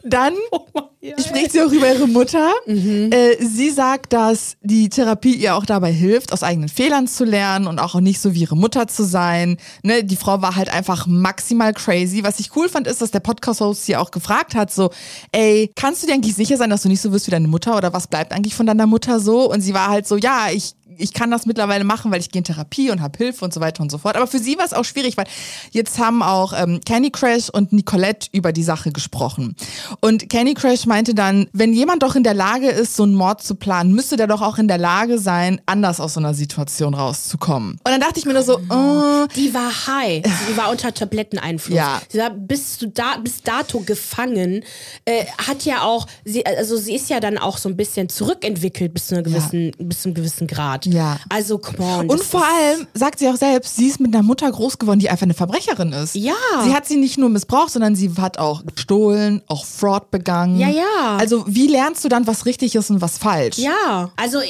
[0.03, 0.33] Dann
[1.01, 1.19] Ja.
[1.19, 2.51] spricht sie auch über ihre Mutter.
[2.67, 7.67] Äh, sie sagt, dass die Therapie ihr auch dabei hilft, aus eigenen Fehlern zu lernen
[7.67, 9.57] und auch nicht so wie ihre Mutter zu sein.
[9.83, 12.23] Ne, die Frau war halt einfach maximal crazy.
[12.23, 14.89] Was ich cool fand, ist, dass der Podcast-Host sie auch gefragt hat, so,
[15.31, 17.77] ey, kannst du dir eigentlich sicher sein, dass du nicht so wirst wie deine Mutter
[17.77, 19.51] oder was bleibt eigentlich von deiner Mutter so?
[19.51, 22.39] Und sie war halt so, ja, ich ich kann das mittlerweile machen, weil ich gehe
[22.39, 24.15] in Therapie und habe Hilfe und so weiter und so fort.
[24.15, 25.25] Aber für sie war es auch schwierig, weil
[25.71, 29.55] jetzt haben auch ähm, Candy Crash und Nicolette über die Sache gesprochen.
[30.01, 33.41] Und Candy Crash meinte dann, wenn jemand doch in der Lage ist, so einen Mord
[33.43, 36.93] zu planen, müsste der doch auch in der Lage sein, anders aus so einer Situation
[36.93, 37.71] rauszukommen.
[37.71, 40.23] Und dann dachte ich mir nur so, äh, Die war high.
[40.47, 41.77] Sie war unter Tabletteneinfluss.
[41.77, 42.01] Ja.
[42.09, 44.63] Sie war bis, zu da, bis dato gefangen.
[45.05, 48.93] Äh, hat ja auch, sie, also sie ist ja dann auch so ein bisschen zurückentwickelt
[48.93, 50.84] bis zu, einer gewissen, bis zu einem gewissen Grad.
[50.85, 51.17] Ja.
[51.29, 52.09] Also, come on.
[52.09, 55.09] Und vor allem sagt sie auch selbst, sie ist mit einer Mutter groß geworden, die
[55.09, 56.15] einfach eine Verbrecherin ist.
[56.15, 56.33] Ja.
[56.63, 60.59] Sie hat sie nicht nur missbraucht, sondern sie hat auch gestohlen, auch Fraud begangen.
[60.59, 61.17] Ja, ja.
[61.17, 63.57] Also wie lernst du dann, was richtig ist und was falsch?
[63.57, 64.45] Ja, also, äh,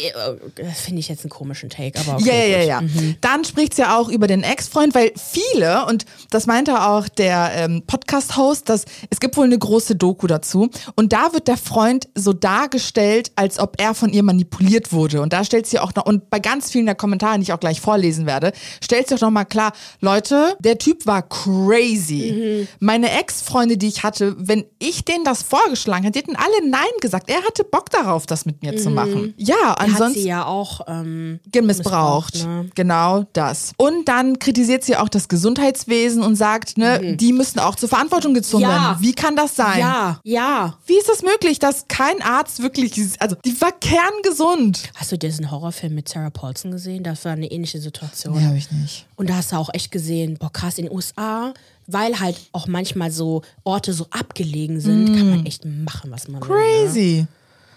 [0.56, 2.52] das finde ich jetzt einen komischen Take, aber okay.
[2.52, 3.14] Ja, ja, ja, ja.
[3.22, 7.52] Dann spricht sie ja auch über den Ex-Freund, weil viele, und das meinte auch der
[7.56, 10.70] ähm, Podcast-Host, dass es gibt wohl eine große Doku dazu.
[10.96, 15.22] Und da wird der Freund so dargestellt, als ob er von ihr manipuliert wurde.
[15.22, 17.60] Und da stellt sie auch noch, und bei ganz vielen der Kommentare, die ich auch
[17.60, 18.52] gleich vorlesen werde,
[18.84, 22.68] stellt sie auch noch mal klar, Leute, der Typ war crazy.
[22.80, 26.82] Meine Ex-Freunde, die ich hatte, wenn ich denen das vorgeschlagen hätte, die hätten alle Nein
[27.02, 27.30] gesagt.
[27.30, 29.34] Er hatte Bock darauf, das mit mir zu machen.
[29.38, 31.66] Ja, Hat ansonsten sie ja auch, ähm, missbraucht.
[31.66, 32.70] Missbraucht, ne?
[32.76, 33.74] Genau das.
[33.78, 38.34] Und dann kritisiert sie auch das Gesundheitswesen und sagt, ne, die müssen auch zur Verantwortung
[38.34, 38.70] gezogen Mhm.
[38.70, 38.82] Ja.
[38.90, 38.98] werden.
[39.02, 39.80] Wie kann das sein?
[39.80, 40.78] ja, ja.
[40.86, 44.84] Wie ist das möglich, dass kein Arzt wirklich, also die war kerngesund?
[44.96, 47.04] Hast du diesen Horrorfilm mit Sarah Paulson gesehen?
[47.04, 48.38] Das war eine ähnliche Situation.
[48.38, 49.06] Nee, habe ich nicht.
[49.18, 51.54] Und da hast du auch echt gesehen, boah, krass, in den USA,
[51.88, 56.42] weil halt auch manchmal so Orte so abgelegen sind, kann man echt machen, was man
[56.42, 56.48] will.
[56.50, 56.56] Ne?
[56.56, 56.58] Mm.
[56.88, 57.28] Crazy.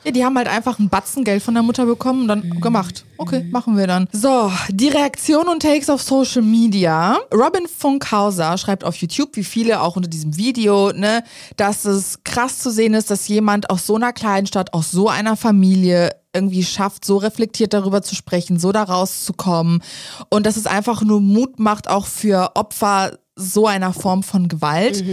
[0.05, 2.61] Ja, die haben halt einfach ein Batzen Geld von der Mutter bekommen und dann Mhm.
[2.61, 3.05] gemacht.
[3.17, 4.07] Okay, machen wir dann.
[4.13, 7.19] So, die Reaktion und Takes auf Social Media.
[7.35, 11.25] Robin Funkhauser schreibt auf YouTube, wie viele auch unter diesem Video, ne,
[11.57, 15.09] dass es krass zu sehen ist, dass jemand aus so einer kleinen Stadt, aus so
[15.09, 19.83] einer Familie irgendwie schafft, so reflektiert darüber zu sprechen, so da rauszukommen
[20.31, 25.05] und dass es einfach nur Mut macht, auch für Opfer so einer Form von Gewalt.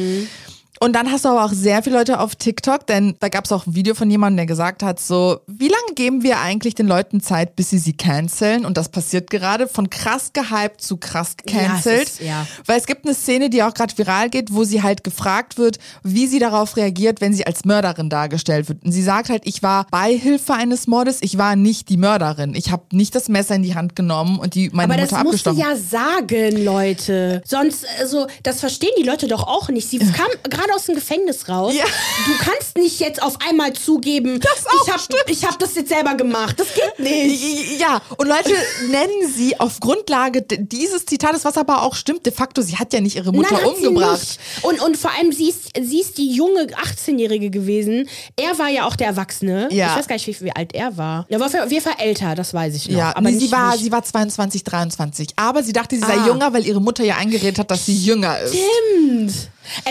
[0.86, 3.52] Und dann hast du aber auch sehr viele Leute auf TikTok, denn da gab es
[3.52, 6.86] auch ein Video von jemandem, der gesagt hat, so, wie lange geben wir eigentlich den
[6.86, 8.65] Leuten Zeit, bis sie sie canceln?
[8.65, 12.19] Und das passiert gerade von krass gehypt zu krass gecancelt.
[12.19, 12.48] Ja, ja.
[12.67, 15.80] Weil es gibt eine Szene, die auch gerade viral geht, wo sie halt gefragt wird,
[16.04, 18.86] wie sie darauf reagiert, wenn sie als Mörderin dargestellt wird.
[18.86, 22.54] Und sie sagt halt, ich war Beihilfe eines Mordes, ich war nicht die Mörderin.
[22.54, 25.24] Ich habe nicht das Messer in die Hand genommen und die meine Aber das Mutter
[25.24, 25.71] musst du abgestochen.
[25.71, 27.41] ja sagen, Leute.
[27.43, 29.89] Sonst, also, das verstehen die Leute doch auch nicht.
[29.89, 31.73] Sie kam gerade aus dem Gefängnis raus.
[31.75, 31.85] Ja.
[31.85, 35.89] Du kannst nicht jetzt auf einmal zugeben, Das auch ich habe ich hab das jetzt
[35.89, 36.59] selber gemacht.
[36.59, 37.79] Das geht nicht.
[37.79, 38.53] Ja, und Leute
[38.89, 43.01] nennen sie auf Grundlage dieses Zitates, was aber auch stimmt, de facto, sie hat ja
[43.01, 44.38] nicht ihre Mutter Nein, umgebracht.
[44.61, 48.09] Und, und vor allem, sie ist, sie ist die junge 18-Jährige gewesen.
[48.35, 49.69] Er war ja auch der Erwachsene.
[49.71, 49.91] Ja.
[49.91, 51.25] Ich weiß gar nicht, wie, wie alt er war.
[51.29, 52.97] Er war auf jeden Fall älter, das weiß ich noch.
[52.97, 55.29] Ja, aber nee, nicht, sie, war, nicht sie war 22, 23.
[55.35, 56.27] Aber sie dachte, sie sei Ah.
[56.27, 58.55] jünger, weil ihre Mutter ja eingeredet hat, dass sie jünger ist.
[58.55, 59.33] Stimmt.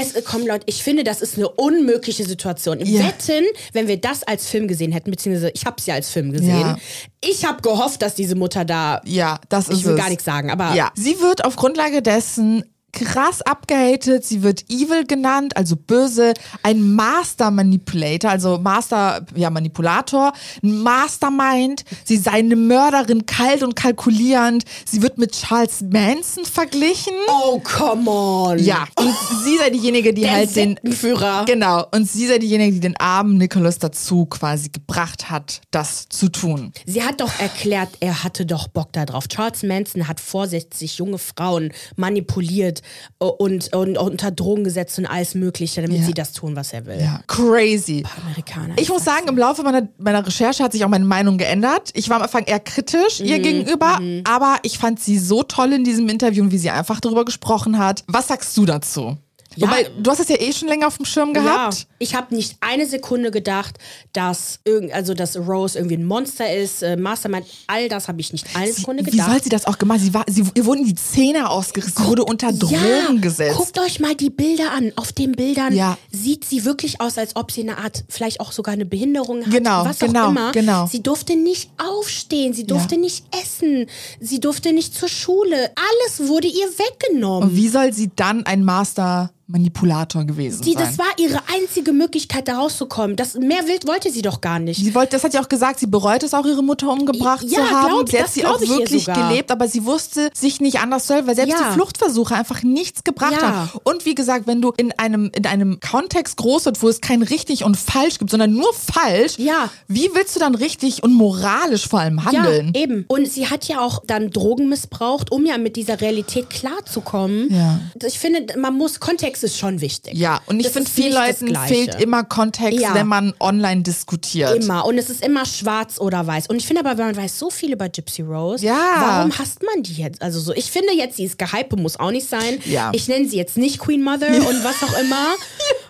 [0.01, 2.81] Es, äh, komm, Leute, ich finde, das ist eine unmögliche Situation.
[2.81, 3.07] Ja.
[3.07, 6.33] Wetten, wenn wir das als Film gesehen hätten, beziehungsweise ich habe es ja als Film
[6.33, 6.61] gesehen.
[6.61, 6.77] Ja.
[7.21, 9.01] Ich habe gehofft, dass diese Mutter da.
[9.05, 9.99] Ja, das ist Ich will es.
[9.99, 15.05] gar nichts sagen, aber Ja, sie wird auf Grundlage dessen krass abgehatet, sie wird evil
[15.07, 22.57] genannt, also böse, ein Master Manipulator, also Master, ja, Manipulator, ein Mastermind, sie sei eine
[22.57, 27.15] Mörderin, kalt und kalkulierend, sie wird mit Charles Manson verglichen.
[27.29, 28.59] Oh, come on.
[28.59, 31.45] Ja, und sie sei diejenige, die halt den Sektenführer.
[31.47, 36.29] Genau, und sie sei diejenige, die den armen Nicholas dazu quasi gebracht hat, das zu
[36.29, 36.73] tun.
[36.87, 39.29] Sie hat doch erklärt, er hatte doch Bock darauf.
[39.29, 42.83] Charles Manson hat vorsätzlich junge Frauen manipuliert
[43.19, 46.05] und, und unter Drogen gesetzt und alles Mögliche, damit Ja.
[46.07, 47.01] sie das tun, was er will.
[47.01, 48.03] Ja, crazy.
[48.25, 48.75] Amerikaner.
[48.79, 51.91] Ich muss sagen, im Laufe meiner, meiner Recherche hat sich auch meine Meinung geändert.
[51.95, 55.85] Ich war am Anfang eher kritisch ihr gegenüber, aber ich fand sie so toll in
[55.85, 58.05] diesem Interview, wie sie einfach darüber gesprochen hat.
[58.07, 59.17] Was sagst du dazu?
[59.57, 59.69] Ja.
[59.69, 61.75] Wobei, du hast es ja eh schon länger auf dem Schirm gehabt.
[61.75, 63.77] Ja, ich habe nicht eine Sekunde gedacht,
[64.13, 68.33] dass irgend, also dass Rose irgendwie ein Monster ist, äh, Mastermind, all das habe ich
[68.33, 69.31] nicht eine Sekunde Wie gedacht.
[69.31, 70.01] soll sie das auch gemacht?
[70.01, 73.57] Sie war, sie, ihr wurden die Zähne ausgerissen, sie wurde unter Drogen ja, gesetzt.
[73.57, 74.93] Guckt euch mal die Bilder an.
[74.97, 75.97] Auf den Bildern Ja.
[76.11, 79.53] sieht sie wirklich aus, als ob sie eine Art, vielleicht auch sogar eine Behinderung hat.
[79.53, 80.53] Genau, was genau, auch immer.
[80.53, 80.87] genau.
[80.87, 83.87] Sie durfte nicht aufstehen, sie durfte nicht essen,
[84.21, 85.71] sie durfte nicht zur Schule.
[85.77, 87.51] Alles wurde ihr weggenommen.
[87.51, 90.85] Und wie soll sie dann ein Master Manipulator gewesen Die, sein?
[90.87, 93.15] das war ihre einzige Möglichkeit, da rauszukommen.
[93.17, 94.83] Das, mehr wild wollte sie doch gar nicht.
[94.83, 97.59] Sie wollte, das hat ja auch gesagt, sie bereut es auch, ihre Mutter umgebracht Ja,
[97.61, 97.89] zu haben.
[97.89, 101.27] glaub- sie hat das sie auch wirklich gelebt, aber sie wusste sich nicht anders soll,
[101.27, 101.69] weil selbst Ja.
[101.69, 103.55] die Fluchtversuche einfach nichts gebracht Ja.
[103.55, 103.71] haben.
[103.85, 107.23] Und wie gesagt, wenn du in einem, in einem Kontext groß wird, wo es kein
[107.23, 109.69] richtig und falsch gibt, sondern nur falsch, Ja.
[109.89, 112.73] wie willst du dann richtig und moralisch vor allem handeln?
[112.75, 113.05] Ja, eben.
[113.09, 117.53] Und sie hat ja auch dann Drogen missbraucht, um ja mit dieser Realität klarzukommen.
[117.53, 117.81] Ja.
[118.07, 120.15] Ich finde, man muss, Kontext ist schon wichtig.
[120.17, 122.95] Ja, und ich finde, vielen Leuten fehlt immer Kontext, Ja.
[122.95, 124.63] wenn man online diskutiert.
[124.65, 124.85] Immer.
[124.87, 126.47] Und es ist immer schwarz oder weiß.
[126.49, 128.65] Und ich finde aber, man weiß so viel über Gypsy Rose.
[128.65, 128.79] Ja.
[128.99, 130.23] Warum hasst man die jetzt?
[130.23, 132.61] Also so, ich finde jetzt, sie ist gehype, muss auch nicht sein.
[132.67, 132.91] Ja.
[132.95, 135.27] Ich nenne sie jetzt nicht Queen Mother und was auch immer.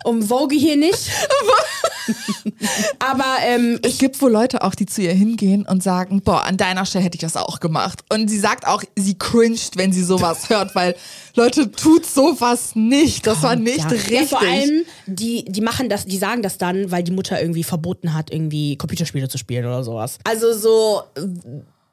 [0.03, 1.09] Um Vogue hier nicht.
[2.99, 6.57] aber ähm, Es gibt wohl Leute auch, die zu ihr hingehen und sagen, boah, an
[6.57, 8.03] deiner Stelle hätte ich das auch gemacht.
[8.11, 10.95] Und sie sagt auch, sie cringed, wenn sie sowas hört, weil
[11.35, 13.27] Leute, tut sowas nicht.
[13.27, 13.87] Das war nicht ja.
[13.87, 14.11] richtig.
[14.11, 17.63] Ja, vor allem, die, die machen das, die sagen das dann, weil die Mutter irgendwie
[17.63, 20.17] verboten hat, irgendwie Computerspiele zu spielen oder sowas.
[20.23, 21.03] Also so,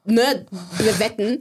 [0.05, 0.47] ne,
[0.79, 1.41] wir wetten.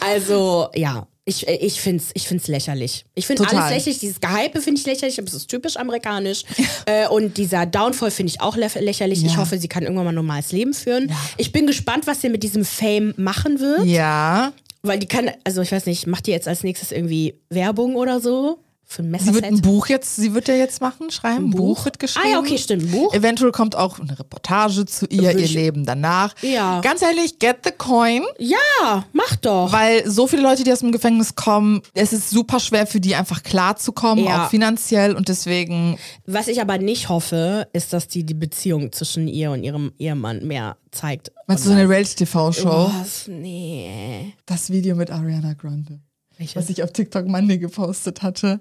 [0.00, 1.06] also, ja.
[1.24, 3.04] Ich, ich finde es ich find's lächerlich.
[3.14, 3.98] Ich finde alles lächerlich.
[3.98, 6.42] Dieses Gehype finde ich lächerlich, aber es ist typisch amerikanisch.
[6.86, 9.22] äh, und dieser Downfall finde ich auch lä lächerlich.
[9.22, 9.36] Ich Ja.
[9.36, 11.12] hoffe, sie kann irgendwann mal ein normales Leben führen.
[11.36, 13.84] Ich bin gespannt, was sie mit diesem Fame machen wird.
[13.84, 14.52] ja.
[14.82, 18.20] Weil die kann, also ich weiß nicht, macht die jetzt als nächstes irgendwie Werbung oder
[18.20, 18.60] so?
[18.90, 21.48] Für ein Sie wird ein Buch jetzt, sie wird ja jetzt machen, schreiben.
[21.48, 22.24] Ein Buch, wird geschrieben.
[22.26, 22.90] Ah ja, okay, stimmt.
[22.90, 23.12] Buch.
[23.12, 26.34] Eventuell kommt auch eine Reportage zu ihr, ihr ich- Leben danach.
[26.40, 26.80] Ja.
[26.80, 28.22] Ganz ehrlich, get the coin.
[28.38, 29.70] Ja, mach doch.
[29.72, 33.14] Weil so viele Leute, die aus dem Gefängnis kommen, es ist super schwer für die
[33.14, 34.46] einfach klarzukommen, Ja.
[34.46, 35.14] auch finanziell.
[35.14, 39.64] Und deswegen, Was ich aber nicht hoffe, ist, dass die die Beziehung zwischen ihr und
[39.64, 41.30] ihrem Ehemann mehr zeigt.
[41.46, 42.90] meinst du so eine Reality-TV-Show?
[43.02, 43.28] Was?
[43.28, 44.32] Nee.
[44.46, 46.00] Das Video mit Ariana Grande.
[46.38, 46.54] Welches?
[46.56, 48.60] Was ich auf TikTok Monday gepostet hatte,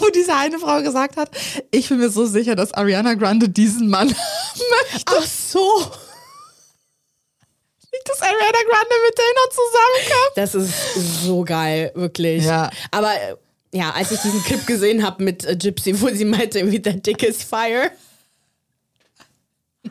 [0.00, 1.30] wo diese eine Frau gesagt hat,
[1.70, 4.08] ich bin mir so sicher, dass Ariana Grande diesen Mann
[4.54, 5.04] möchte.
[5.06, 5.78] Ach so.
[7.92, 10.32] Nicht, dass Ariana Grande mit denen noch zusammenkommt.
[10.34, 12.44] Das ist so geil, wirklich.
[12.44, 12.70] Ja.
[12.90, 13.12] Aber
[13.72, 17.00] ja, als ich diesen Clip gesehen habe mit äh, Gypsy, wo sie meinte, irgendwie, the
[17.00, 17.92] dick is fire.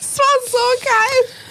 [0.00, 1.47] Das war so geil.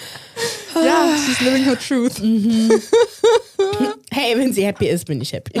[0.74, 2.20] Ja, she's living her truth.
[2.20, 3.84] Mm-hmm.
[4.20, 5.60] Hey, wenn sie happy ist, bin ich happy.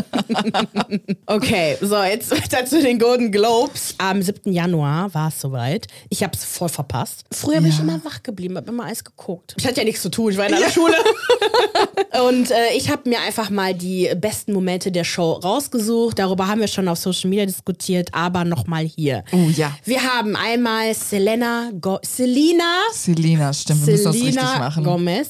[1.26, 3.94] okay, so, jetzt weiter zu den Golden Globes.
[3.98, 4.52] Am 7.
[4.52, 5.86] Januar war es soweit.
[6.08, 7.22] Ich habe es voll verpasst.
[7.30, 7.84] Früher bin ich Ja.
[7.84, 9.54] immer wach geblieben, habe immer alles geguckt.
[9.58, 10.96] Ich hatte ja nichts zu tun, ich war in der Schule.
[12.28, 16.18] Und äh, ich habe mir einfach mal die besten Momente der Show rausgesucht.
[16.18, 19.22] Darüber haben wir schon auf Social Media diskutiert, aber nochmal hier.
[19.30, 19.72] Oh ja.
[19.84, 24.82] Wir haben einmal Selena, Go Selena Selina, stimmt, wir müssen das richtig Selena machen.
[24.82, 25.28] Gomez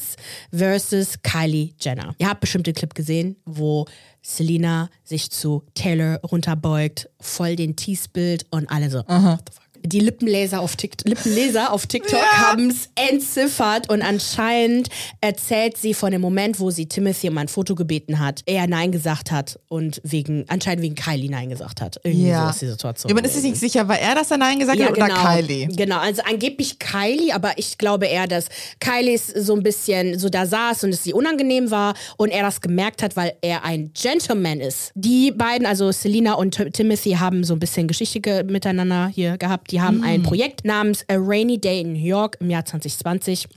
[0.51, 2.15] versus Kylie Jenner.
[2.17, 3.85] Ihr habt bestimmt den Clip gesehen, wo
[4.21, 8.99] Selena sich zu Taylor runterbeugt, voll den Tease-Bild und alle so.
[9.07, 9.68] What the fuck?
[9.85, 14.89] Die Lippenleser auf TikTok, Lippenleser auf TikTok haben es entziffert und anscheinend
[15.21, 18.91] erzählt sie von dem Moment, wo sie Timothy um ein Foto gebeten hat, er Nein
[18.91, 21.99] gesagt hat und wegen, anscheinend wegen Kylie Nein gesagt hat.
[22.03, 22.49] Irgendwie so Ja.
[22.49, 23.09] ist die Situation.
[23.09, 25.67] Ja, man ist sich nicht sicher, war er, dass er Nein gesagt hat oder Kylie?
[25.67, 28.45] Genau, also angeblich Kylie, aber ich glaube eher, dass
[28.79, 32.61] Kylie so ein bisschen so da saß und es sie unangenehm war und er das
[32.61, 34.91] gemerkt hat, weil er ein Gentleman ist.
[34.95, 39.68] Die beiden, also Selena und Timothy, haben so ein bisschen Geschichte ge miteinander hier gehabt.
[39.69, 43.47] Die haben ein Projekt namens A Rainy Day in New York im Jahr 2020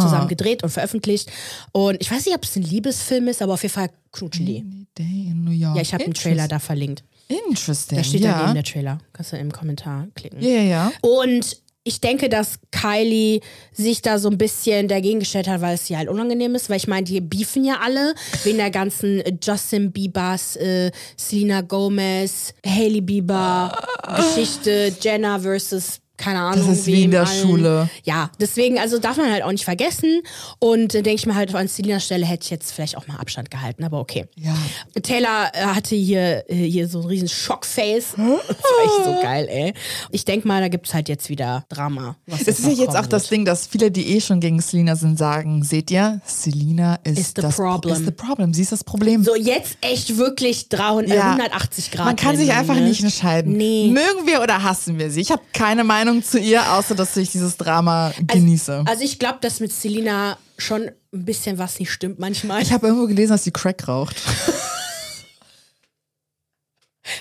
[0.00, 1.30] zusammen gedreht und veröffentlicht.
[1.72, 4.86] Und ich weiß nicht, ob es ein Liebesfilm ist, aber auf jeden Fall knutschen die.
[4.96, 5.76] Day in New York.
[5.76, 7.04] Ja, ich habe einen Trailer da verlinkt.
[7.28, 7.98] Interesting.
[7.98, 8.32] Da steht ja.
[8.32, 8.98] daneben der Trailer.
[9.12, 10.40] Kannst du im Kommentar klicken.
[10.40, 10.92] Ja, ja, ja.
[11.00, 13.40] Und ich denke, dass Kylie
[13.72, 16.76] sich da so ein bisschen dagegen gestellt hat, weil es ihr halt unangenehm ist, weil
[16.76, 18.14] ich meine, die beefen ja alle
[18.44, 23.72] wegen der ganzen äh, Justin Biebers, äh, Selena Gomez, Hailey Bieber
[24.16, 26.70] Geschichte, Jenna versus keine Ahnung.
[26.70, 27.42] ist wie in der allen.
[27.42, 27.90] Schule.
[28.04, 30.20] Ja, deswegen, also darf man halt auch nicht vergessen.
[30.58, 33.16] Und äh, denke ich mir halt, an Selinas Stelle hätte ich jetzt vielleicht auch mal
[33.16, 34.26] Abstand gehalten, aber okay.
[34.36, 34.54] Ja.
[35.02, 38.14] Taylor äh, hatte hier, äh, hier so ein riesen Schockface.
[38.50, 39.74] Das war echt so geil, ey.
[40.10, 42.16] Ich denke mal, da gibt's halt jetzt wieder Drama.
[42.26, 43.30] Es ist ja jetzt auch das wird.
[43.32, 47.34] Ding, dass viele, die eh schon gegen Selina sind, sagen, seht ihr, Selina ist, Is
[47.34, 47.94] das problem.
[47.94, 48.54] Is the problem.
[48.54, 49.24] Sie ist das Problem.
[49.24, 51.30] So, jetzt echt wirklich 300, Ja.
[51.30, 52.06] 180 Grad.
[52.06, 52.82] Man kann sich einfach ne?
[52.82, 53.56] nicht entscheiden.
[53.56, 53.88] Nee.
[53.92, 55.20] Mögen wir oder hassen wir sie?
[55.20, 58.84] Ich habe keine Meinung zu ihr, außer dass ich dieses Drama genieße.
[58.86, 62.62] Also ich glaube, dass mit Selina schon ein bisschen was nicht stimmt manchmal.
[62.62, 64.16] ich habe irgendwo gelesen, dass sie Crack raucht.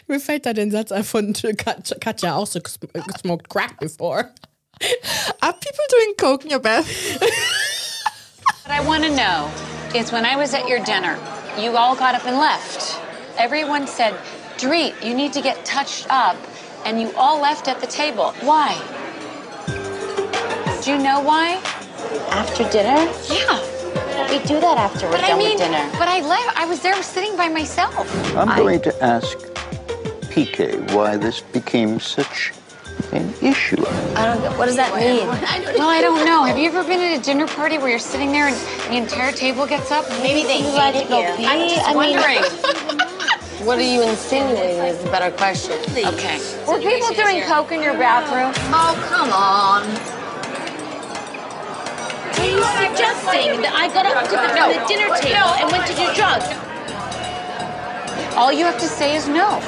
[0.08, 4.30] Mir fällt da den Satz ein von Kat- Katja auch so ges- gesmoked crack before.
[5.42, 6.86] Are people doing coke in your bath?
[8.66, 9.50] What I want to know
[10.00, 11.18] is when I was at your dinner,
[11.58, 13.00] you all got up and left.
[13.38, 14.14] Everyone said,
[14.58, 16.36] Dorit, you need to get touched up,
[16.86, 18.32] and you all left at the table.
[18.42, 18.74] Why?
[20.84, 21.62] Do you know why?
[22.32, 23.00] After dinner?
[23.30, 23.60] Yeah.
[24.32, 25.90] We do that after we're But I done mean, with dinner.
[25.98, 26.58] but I left.
[26.60, 27.94] I was there sitting by myself.
[28.38, 29.38] I'm going to ask
[30.32, 32.54] PK why this became such
[33.12, 33.84] an issue.
[34.16, 34.52] I don't know.
[34.58, 35.26] what does that mean?
[35.80, 36.44] Well, I don't know.
[36.44, 38.56] Have you ever been at a dinner party where you're sitting there and
[38.92, 40.08] the entire table gets up?
[40.22, 41.38] Maybe they You had to hated go you.
[41.38, 41.46] pee?
[41.46, 42.99] I'm just I mean- wondering.
[43.70, 45.78] What are you insinuating is the better question.
[45.94, 46.42] okay.
[46.66, 48.52] Were people doing coke in your bathroom?
[48.74, 49.86] Oh, come on.
[52.34, 55.86] Are you suggesting that I got up to the, from the dinner table and went
[55.86, 56.50] to do drugs?
[58.34, 59.62] All you have to say is no.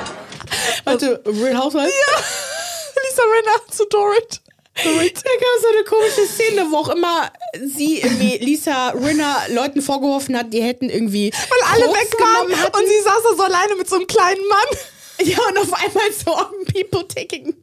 [0.88, 1.94] Warte, Real Housewives?
[1.94, 2.18] Yeah.
[3.06, 4.40] Lisa Renner zu Dorit.
[4.84, 7.32] Da gab es so eine komische Szene, wo auch immer
[7.76, 12.78] sie irgendwie Lisa Rinner Leuten vorgeworfen hat, die hätten irgendwie Weil alle weg waren hatten.
[12.78, 14.78] und sie saß da so alleine mit so einem kleinen Mann.
[15.24, 16.32] Ja, und auf einmal so
[16.74, 17.54] people taking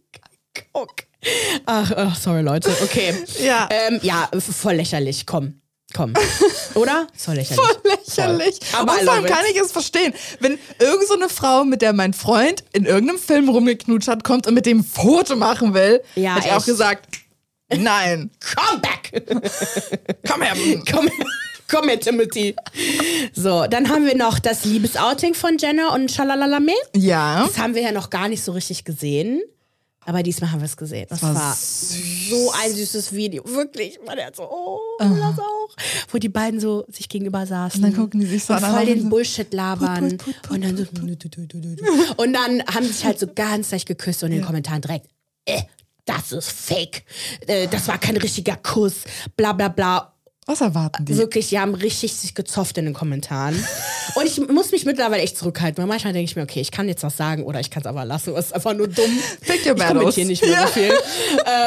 [0.72, 1.04] coke.
[1.66, 3.12] Ach, ach, sorry Leute, okay.
[3.40, 3.68] Ja.
[3.70, 5.60] Ähm, ja, voll lächerlich, komm.
[5.94, 6.12] Komm.
[6.74, 7.06] Oder?
[7.16, 7.64] Voll lächerlich.
[7.66, 8.58] Voll lächerlich.
[8.62, 8.80] Voll.
[8.80, 11.92] Aber und vor allem kann ich es verstehen, wenn irgend so eine Frau, mit der
[11.94, 16.36] mein Freund in irgendeinem Film rumgeknutscht hat, kommt und mit dem Foto machen will, Ja,
[16.36, 17.16] hätte ich auch gesagt,
[17.74, 18.98] nein, Come back!
[20.28, 20.54] komm her.
[20.90, 21.08] komm,
[21.70, 22.54] komm her, Timothy.
[23.34, 26.74] So, dann haben wir noch das Liebesouting von Jenna und Shalalalame.
[26.94, 27.46] Ja.
[27.46, 29.40] Das haben wir ja noch gar nicht so richtig gesehen.
[30.08, 31.06] Aber diesmal haben wir es gesehen.
[31.10, 33.44] Das war war, so ein süßes Video.
[33.44, 33.98] Wirklich.
[34.06, 35.68] Man hat so, oh, das auch.
[36.10, 37.84] Wo die beiden so sich gegenüber saßen.
[37.84, 40.16] Und dann gucken die sich so und an, voll den Bullshit labern.
[40.16, 40.84] Put, put, put, und dann so.
[42.16, 45.08] Und dann haben sie sich halt so ganz leicht geküsst und in den Kommentaren direkt,
[45.44, 45.60] äh,
[46.06, 47.04] das ist fake.
[47.46, 49.02] Äh, das war kein richtiger Kuss.
[49.36, 50.14] Bla bla bla.
[50.48, 51.16] Was erwarten die?
[51.18, 53.54] Wirklich, die haben richtig sich gezofft in den Kommentaren.
[54.14, 56.88] Und ich muss mich mittlerweile echt zurückhalten, weil manchmal denke ich mir, okay, ich kann
[56.88, 58.32] jetzt was sagen oder ich kann es aber lassen.
[58.34, 59.18] Das ist einfach nur dumm.
[59.42, 59.88] Pick your ich battles.
[59.98, 60.66] kommentiere nicht mehr Ja.
[60.66, 60.92] so viel.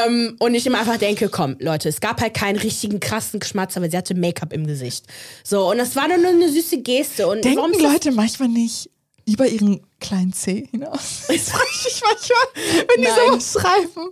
[0.08, 3.78] ähm, und ich immer einfach denke, komm, Leute, es gab halt keinen richtigen krassen Geschmatz,
[3.78, 5.06] aber sie hatte Make-up im Gesicht.
[5.44, 7.28] So, und das war nur eine süße Geste.
[7.28, 8.90] Und Denken Leute manchmal nicht
[9.28, 11.26] über ihren kleinen C hinaus?
[11.28, 13.40] Das frage ich mich manchmal, wenn die Nein.
[13.40, 14.10] sowas schreiben.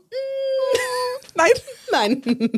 [1.34, 1.52] Nein.
[1.92, 2.52] Nein.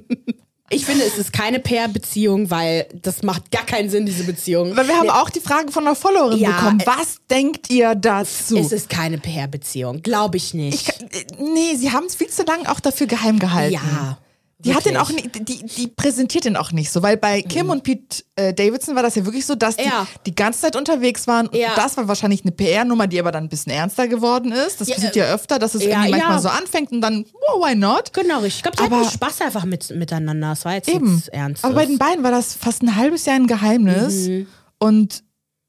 [0.74, 4.76] Ich finde, es ist keine Pair-Beziehung, weil das macht gar keinen Sinn, diese Beziehung.
[4.76, 6.80] Weil wir haben auch die Frage von einer Followerin Ja, bekommen.
[6.80, 8.58] äh, Was denkt ihr dazu?
[8.58, 10.88] Es ist keine Pair-Beziehung, glaube ich nicht.
[10.90, 13.74] Ich, nee, sie haben es viel zu lange auch dafür geheim gehalten.
[13.74, 14.18] ja.
[14.64, 17.84] Die hat den auch die, die präsentiert den auch nicht so, weil bei Kim und
[17.84, 20.08] Pete äh, Davidson war das ja wirklich so, dass die Ja.
[20.26, 21.74] die ganze Zeit unterwegs waren und Ja.
[21.76, 24.80] das war wahrscheinlich eine PR-Nummer, die aber dann ein bisschen ernster geworden ist.
[24.82, 27.76] Das Ja, passiert ja öfter, dass es irgendwie manchmal so anfängt und dann, oh, why
[27.76, 28.14] not?
[28.14, 28.58] Genau, richtig.
[28.58, 30.52] Ich glaube, die Aber- hatten Spaß einfach mit, miteinander.
[30.52, 31.14] Es war jetzt Eben.
[31.16, 31.64] nichts Ernstes.
[31.64, 34.48] Aber bei den beiden war das fast ein halbes Jahr ein Geheimnis Mhm.
[34.80, 35.24] und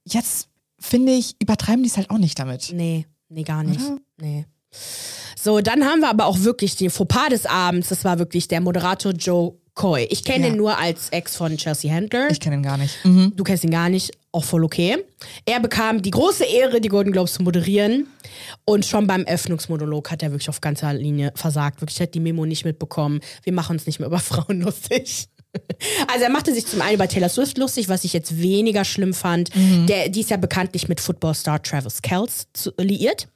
[0.04, 2.70] jetzt finde ich, übertreiben die es halt auch nicht damit.
[2.74, 3.80] Nee, nee, gar nicht.
[4.20, 4.46] Nee.
[5.42, 7.88] So, dann haben wir aber auch wirklich den Fauxpas des Abends.
[7.88, 10.04] Das war wirklich der Moderator Joe Coy.
[10.10, 10.52] Ich kenne Ja.
[10.52, 12.28] ihn nur als Ex von Chelsea Handler.
[12.30, 12.94] Ich kenne ihn gar nicht.
[13.04, 13.32] Mhm.
[13.34, 14.98] Du kennst ihn gar nicht, auch voll okay.
[15.46, 18.06] Er bekam die große Ehre, die Golden Globes zu moderieren.
[18.66, 21.80] Und schon beim Öffnungsmonolog hat er wirklich auf ganzer Linie versagt.
[21.80, 23.20] Wirklich, er hat die Memo nicht mitbekommen.
[23.42, 25.26] Wir machen uns nicht mehr über Frauen lustig.
[26.10, 29.12] Also er machte sich zum einen über Taylor Swift lustig, was ich jetzt weniger schlimm
[29.12, 29.50] fand.
[29.88, 32.00] Der, die ist ja bekanntlich mit Footballstar Travis
[32.54, 33.28] zu, liiert.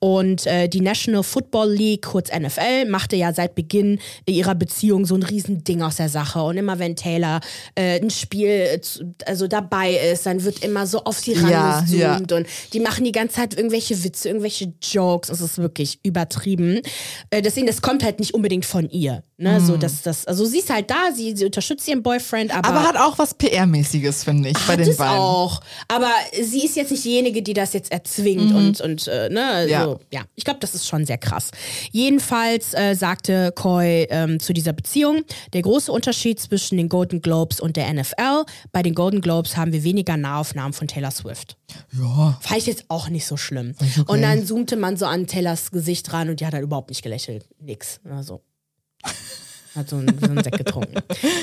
[0.00, 5.14] Und äh, die National Football League, kurz NFL, machte ja seit Beginn ihrer Beziehung so
[5.14, 6.42] ein Riesending aus der Sache.
[6.42, 7.40] Und immer wenn Taylor
[7.74, 8.80] äh, ein Spiel
[9.26, 12.32] also dabei ist, dann wird immer so auf sie Ja, rangezoomt.
[12.32, 15.28] Und die machen die ganze Zeit irgendwelche Witze, irgendwelche Jokes.
[15.28, 16.80] Es ist wirklich übertrieben.
[17.30, 19.22] Äh, deswegen, das kommt halt nicht unbedingt von ihr.
[19.36, 19.60] Ne?
[19.60, 22.82] So, dass das, also sie ist halt da, sie, sie unterstützt ihren Boyfriend, aber, Aber
[22.88, 25.18] hat auch was PR-mäßiges, finde ich, bei hat den es beiden.
[25.18, 25.60] auch.
[25.88, 29.70] Aber sie ist jetzt nicht diejenige, die das jetzt erzwingt und, und äh, ne, also,
[29.70, 29.98] Ja.
[30.10, 30.22] ja.
[30.34, 31.50] Ich glaube, das ist schon sehr krass.
[31.90, 37.60] Jedenfalls äh, sagte Coy ähm, zu dieser Beziehung, der große Unterschied zwischen den Golden Globes
[37.60, 41.56] und der NFL, bei den Golden Globes haben wir weniger Nahaufnahmen von Taylor Swift.
[41.92, 42.38] Ja.
[42.40, 43.74] Fand ich jetzt auch nicht so schlimm.
[43.80, 44.04] okay.
[44.06, 47.02] Und dann zoomte man so an Taylors Gesicht ran und die hat halt überhaupt nicht
[47.02, 47.46] gelächelt.
[47.60, 48.00] Nix.
[48.10, 48.42] Also.
[49.74, 50.94] Hat so einen, so einen Sekt getrunken.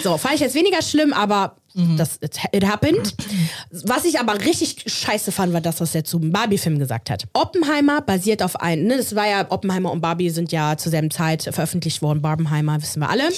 [0.04, 3.16] So, fand ich jetzt weniger schlimm, aber das, it, happened.
[3.72, 7.26] Was ich aber richtig scheiße fand, war das, was er zum Barbie-Film gesagt hat.
[7.34, 11.12] Oppenheimer basiert auf einem, ne, das war ja, Oppenheimer und Barbie sind ja zur selben
[11.12, 12.22] Zeit veröffentlicht worden.
[12.22, 13.30] Barbenheimer, wissen wir alle.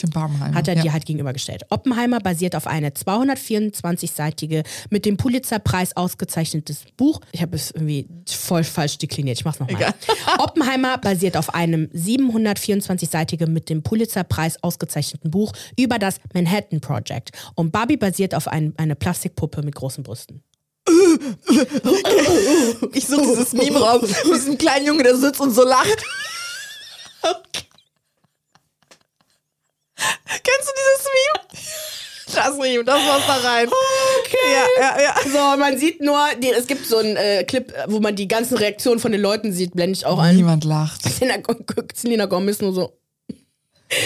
[0.54, 0.82] Hat er ja.
[0.84, 1.64] dir halt gegenübergestellt.
[1.70, 7.20] Oppenheimer basiert auf eine 224-seitige, mit dem Pulitzerpreis ausgezeichnetes Buch.
[7.32, 9.38] Ich habe es irgendwie voll falsch dekliniert.
[9.40, 9.94] Ich mach's nochmal.
[10.40, 17.32] Oppenheimer basiert auf einem 724-seitigen, mit dem Pulitzerpreis ausgezeichneten Buch über das Manhattan Project.
[17.56, 20.44] Und Barbie basiert auf ein, eine Plastikpuppe mit großen Brüsten.
[22.94, 26.04] Ich suche dieses Meme raus mit diesem kleinen Junge, der sitzt und so lacht.
[30.44, 31.40] Kennst du dieses Meme?
[32.36, 33.68] Das Meme, das war's da rein.
[33.68, 34.38] Okay.
[34.52, 35.16] Ja, ja, ja.
[35.24, 38.58] So, man sieht nur, die, es gibt so einen äh, Clip, wo man die ganzen
[38.58, 40.36] Reaktionen von den Leuten sieht, blende ich auch ein.
[40.36, 41.04] Niemand lacht.
[41.04, 41.38] Selena,
[41.94, 42.98] Selena Gomez nur so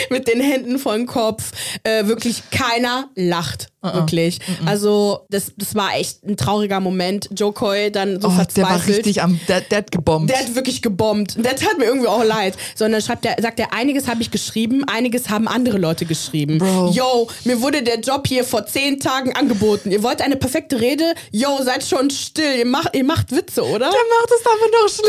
[0.10, 1.52] mit den Händen vor dem Kopf.
[1.84, 3.70] Äh, wirklich keiner lacht.
[3.94, 4.40] Wirklich.
[4.66, 7.30] Also, das, das war echt ein trauriger Moment.
[7.36, 8.70] Joe Coy dann so Oh, der verzweifelt.
[8.82, 10.30] war richtig am, der, der hat gebombt.
[10.30, 11.36] Der hat wirklich gebombt.
[11.44, 12.56] Der tat mir irgendwie auch leid.
[12.76, 16.58] Sondern schreibt er, sagt er, einiges habe ich geschrieben, einiges haben andere Leute geschrieben.
[16.60, 16.92] Bro.
[16.94, 19.92] Yo, mir wurde der Job hier vor zehn Tagen angeboten.
[19.92, 21.14] Ihr wollt eine perfekte Rede?
[21.32, 22.58] Yo, seid schon still.
[22.60, 23.90] Ihr macht, ihr macht Witze, oder?
[23.90, 25.08] der macht es aber noch schlimmer.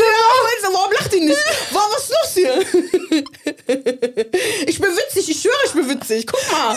[0.63, 1.37] Ja, warum lacht ihr nicht?
[1.71, 3.23] Warum, was ist los hier?
[4.67, 6.25] Ich bin witzig, ich schwöre, ich bin witzig.
[6.27, 6.75] Guck mal.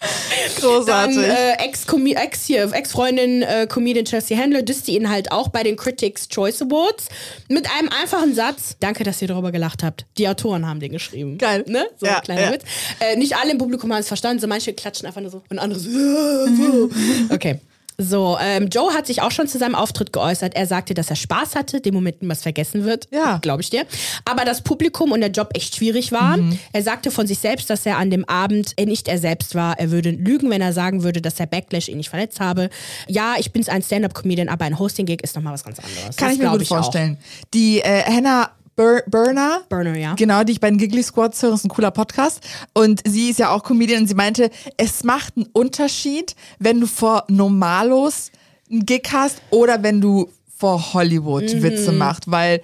[0.00, 1.18] Dann Großartig.
[1.18, 5.76] äh, Ex-Comi- Ex hier, Ex-Freundin äh, Comedian Chelsea Handler disste ihn halt auch bei den
[5.76, 7.08] Critics Choice Awards
[7.48, 8.76] mit einem einfachen Satz.
[8.80, 10.06] Danke, dass ihr darüber gelacht habt.
[10.16, 11.36] Die Autoren haben den geschrieben.
[11.36, 11.64] Geil.
[11.68, 11.86] Ne?
[11.98, 12.52] So Ja, ein kleiner ja.
[12.52, 12.62] Witz.
[13.00, 15.58] Äh, nicht alle im Publikum haben es verstanden, so manche klatschen einfach nur so und
[15.58, 15.90] andere so.
[15.90, 16.90] "Ja, so."
[17.34, 17.60] Okay.
[18.02, 20.54] So, ähm, Joe hat sich auch schon zu seinem Auftritt geäußert.
[20.56, 23.08] Er sagte, dass er Spaß hatte, dem Moment niemals vergessen wird.
[23.12, 23.38] Ja.
[23.38, 23.84] Glaube ich dir.
[24.24, 26.46] Aber das Publikum und der Job echt schwierig waren.
[26.48, 26.58] Mhm.
[26.72, 29.78] Er sagte von sich selbst, dass er an dem Abend äh, nicht er selbst war.
[29.78, 32.70] Er würde lügen, wenn er sagen würde, dass der Backlash ihn nicht verletzt habe.
[33.06, 36.16] Ja, ich bin ein Stand-Up-Comedian, aber ein Hosting-Gig ist nochmal was ganz anderes.
[36.16, 36.66] Kann Das ich mir gut auch.
[36.66, 37.18] vorstellen.
[37.52, 40.14] Die äh, Hannah Bur Burner, Burner, ja.
[40.14, 42.40] Genau, die ich bei den Giggly Squads höre, ist ein cooler Podcast.
[42.72, 46.86] Und sie ist ja auch Comedian und sie meinte, es macht einen Unterschied, wenn du
[46.86, 48.30] vor Normalos
[48.70, 51.62] einen Gig hast oder wenn du vor Hollywood Mhm.
[51.62, 52.60] Witze machst, weil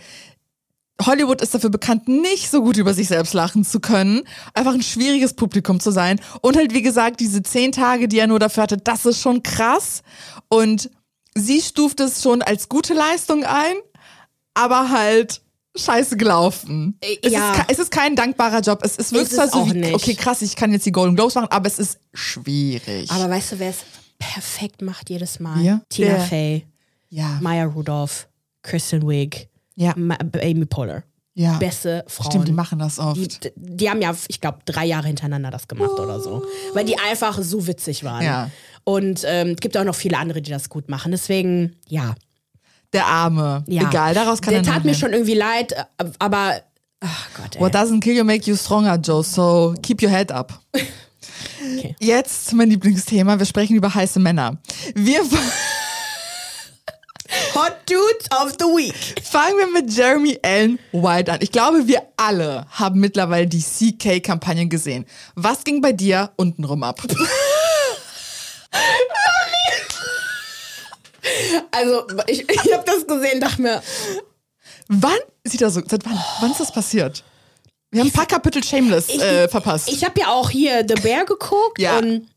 [1.05, 4.23] Hollywood ist dafür bekannt, nicht so gut über sich selbst lachen zu können,
[4.55, 6.21] einfach ein schwieriges Publikum zu sein.
[6.41, 9.43] Und halt, wie gesagt, diese zehn Tage, die er nur dafür hatte, das ist schon
[9.43, 10.03] krass.
[10.49, 10.91] Und
[11.35, 13.77] sie stuft es schon als gute Leistung ein,
[14.55, 15.43] aber halt
[15.77, 16.99] scheiße gelaufen.
[17.01, 17.53] Äh, Es, ja.
[17.55, 18.81] ist, es ist kein dankbarer Job.
[18.83, 19.95] Es, Ist es so auch wie, nicht.
[19.95, 23.11] okay, krass, ich kann jetzt die Golden Globes machen, aber es ist schwierig.
[23.11, 23.79] Aber weißt du, wer es
[24.19, 25.61] perfekt macht jedes Mal?
[25.63, 25.81] Ja?
[25.89, 26.21] Tina Wer?
[26.21, 26.67] Fey,
[27.09, 27.39] ja.
[27.41, 28.29] Maya Rudolph,
[28.63, 29.95] Kristen Wiig, Ja.
[29.97, 31.03] Ma Amy Poehler.
[31.39, 31.59] Ja.
[31.59, 32.31] beste Frauen.
[32.31, 33.45] Stimmt, die machen das oft.
[33.45, 36.43] Die, die haben ja, ich glaube, drei Jahre hintereinander das gemacht oder so.
[36.73, 38.25] Weil die einfach so witzig waren.
[38.25, 38.51] Ja.
[38.85, 41.13] Und ähm, es gibt auch noch viele andere, die das gut machen.
[41.13, 42.15] Deswegen, ja.
[42.93, 43.65] Der Arme.
[43.67, 43.89] ja.
[43.89, 45.85] Egal, daraus kann Der er tat mir schon irgendwie leid, äh,
[46.19, 46.61] aber.
[47.01, 47.61] Ach Gott, ey.
[47.61, 49.23] What doesn't kill you make you stronger, Joe.
[49.23, 50.59] So keep your head up.
[50.73, 51.95] Okay.
[51.99, 53.39] Jetzt mein Lieblingsthema.
[53.39, 54.57] Wir sprechen über heiße Männer.
[54.95, 55.21] Wir
[57.55, 58.95] Hot Dudes of the Week.
[59.23, 61.39] fangen wir mit Jeremy Allen White an.
[61.43, 65.05] Ich glaube, wir alle haben mittlerweile die CK-Kampagne gesehen.
[65.35, 67.03] Was ging bei dir untenrum ab?
[71.71, 73.83] Also, ich, ich habe das gesehen, dachte mir,
[74.89, 75.81] Wann sieht er so?
[75.87, 76.19] Seit wann?
[76.41, 77.25] Wann ist das passiert?
[77.91, 79.89] Wir haben ein paar Kapitel Shameless ich, äh, verpasst.
[79.89, 81.99] ich habe ja auch hier The Bear geguckt Ja.
[81.99, 82.29] und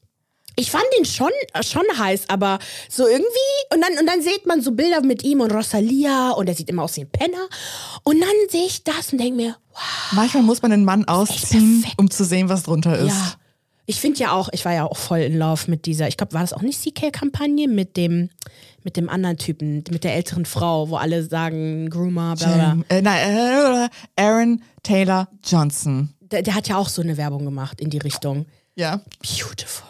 [0.56, 1.32] ich fand den schon,
[1.66, 2.60] schon heiß, aber
[2.90, 3.28] so irgendwie,
[3.74, 6.70] und dann, und dann sieht man so Bilder mit ihm und Rosalia und er sieht
[6.70, 7.48] immer aus wie ein Penner.
[8.04, 11.86] Und dann sehe ich das und denke mir, wow, Manchmal muss man den Mann ausziehen,
[11.98, 13.08] um zu sehen, was drunter ist.
[13.16, 13.34] ja.
[13.90, 16.34] Ich finde ja auch, ich war ja auch voll in Love mit dieser, ich glaube,
[16.34, 18.30] war das auch nicht CK-Kampagne mit dem,
[18.84, 22.78] mit dem anderen Typen, mit der älteren Frau, wo alle sagen, Groomer, bla bla.
[22.90, 26.14] Äh, nein, äh, Aaron Taylor Johnson.
[26.22, 28.46] Der, der hat ja auch so eine Werbung gemacht in die Richtung.
[28.76, 29.02] Ja.
[29.24, 29.90] Beautiful.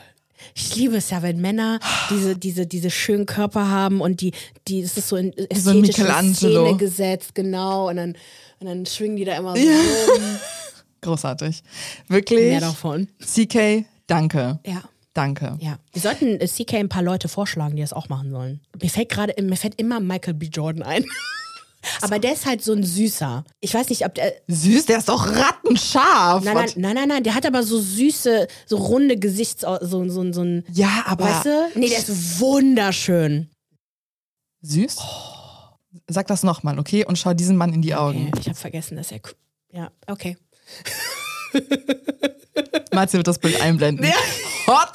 [0.56, 4.32] Ich liebe es ja, wenn Männer diese, diese, diese schönen Körper haben und die,
[4.70, 6.66] die, es ist so in so ein ästhetische Michelangelo.
[6.68, 7.90] Szene gesetzt, genau.
[7.90, 8.16] Und dann,
[8.60, 10.22] und dann schwingen die da immer so rum.
[11.02, 11.64] Großartig.
[12.08, 12.40] Wirklich.
[12.40, 13.08] Mehr davon.
[13.20, 14.60] CK, danke.
[14.66, 14.84] Ja.
[15.14, 15.58] Danke.
[15.60, 15.80] Ja.
[15.92, 18.62] Wir sollten äh, CK ein paar Leute vorschlagen, die das auch machen sollen.
[18.82, 20.48] Mir fällt gerade, mir fällt immer Michael B.
[20.48, 21.06] Jordan ein.
[22.02, 23.44] Aber der ist halt so ein süßer.
[23.62, 24.34] Ich weiß nicht, ob der.
[24.48, 26.44] Süß, der ist doch rattenscharf.
[26.44, 30.32] Nein, nein, nein, nein, nein, der hat aber so süße, so runde Gesichts, so, so,
[30.34, 30.66] so ein.
[30.74, 31.70] Ja, aber Weißt du?
[31.76, 33.50] Nee, der ist wunderschön.
[34.62, 34.98] süß?
[36.08, 37.06] Sag das nochmal, okay?
[37.06, 38.28] Und schau diesen Mann in die Augen.
[38.28, 39.20] Okay, ich habe vergessen, dass er.
[39.72, 40.38] Ja, okay.
[42.94, 44.06] Matze wird das Bild einblenden.
[44.68, 44.92] Hot,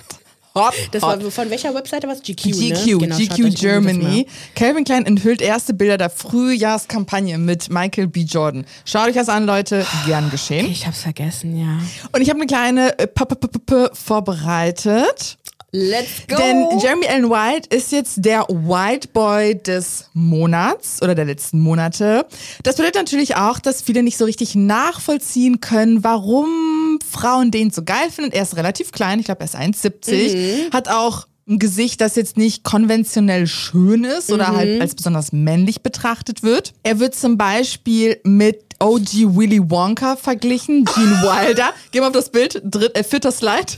[0.55, 1.23] hot, Das hot.
[1.23, 2.23] war von welcher Webseite was?
[2.23, 2.43] GQ.
[2.53, 2.99] GQ, ne?
[2.99, 4.27] Genau, GQ Germany.
[4.55, 8.21] Calvin Klein enthüllt erste Bilder der Frühjahrskampagne mit Michael B.
[8.23, 8.67] Jordan.
[8.85, 9.87] Schaut euch das an, Leute.
[10.07, 10.67] Gern geschehen.
[10.67, 11.79] Ich hab's vergessen, ja.
[12.13, 15.39] Und ich habe eine kleine äh, -P -P -P vorbereitet.
[15.77, 16.37] Let's go!
[16.37, 22.27] Denn Jeremy Allen White ist jetzt der White Boy des Monats oder der letzten Monate.
[22.63, 27.83] Das bedeutet natürlich auch, dass viele nicht so richtig nachvollziehen können, warum Frauen den so
[27.83, 28.31] geil finden.
[28.31, 30.73] Er ist relativ klein, ich glaube, er ist 1,70.
[30.73, 35.83] Hat auch ein Gesicht, das jetzt nicht konventionell schön ist oder halt als besonders männlich
[35.83, 36.73] betrachtet wird.
[36.85, 41.71] Er wird zum Beispiel mit OG Willy Wonka verglichen, Gene Wilder.
[41.91, 43.73] Geh mal auf das Bild, dritt, äh, vierter Slide.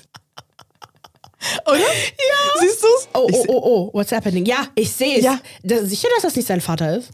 [1.66, 1.78] Oder?
[1.78, 2.60] Ja.
[2.60, 4.44] Siehst oh, Ich oh, seh- oh, oh, what's happening?
[4.46, 5.24] Ja, ich sehe es.
[5.24, 5.40] Ja.
[5.62, 7.10] Da, sicher, dass das nicht sein Vater ist?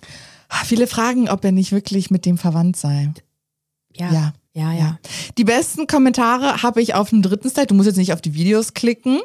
[0.65, 3.11] Viele fragen, ob er nicht wirklich mit dem verwandt sei.
[3.95, 4.13] Ja.
[4.13, 4.33] Ja.
[4.55, 4.99] Ja, ja.
[5.39, 7.69] Die besten Kommentare habe ich auf dem dritten Slide.
[7.69, 9.23] Du musst jetzt nicht auf die Videos klicken,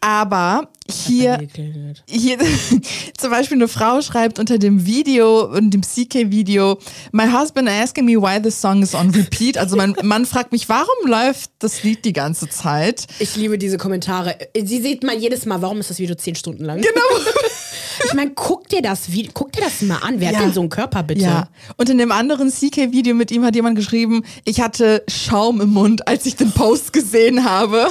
[0.00, 1.40] aber hier,
[2.06, 2.38] hier
[3.18, 6.78] zum Beispiel eine Frau schreibt unter dem Video und dem CK-Video,
[7.10, 9.58] My husband asking me why this song is on repeat.
[9.58, 13.08] Also mein Mann fragt mich, warum läuft das Lied die ganze Zeit?
[13.18, 14.38] Ich liebe diese Kommentare.
[14.54, 16.80] Sie sieht mal jedes Mal, warum ist das Video zehn Stunden lang?
[16.80, 17.00] Genau.
[18.04, 20.20] ich meine, guck dir das Video, guck dir das mal an.
[20.20, 20.38] Wer Ja.
[20.38, 21.22] hat denn so einen Körper, bitte?
[21.22, 21.48] Ja.
[21.76, 26.06] Und in dem anderen CK-Video mit ihm hat jemand geschrieben, ich hatte Schaum im Mund,
[26.08, 27.88] als ich den Post gesehen habe.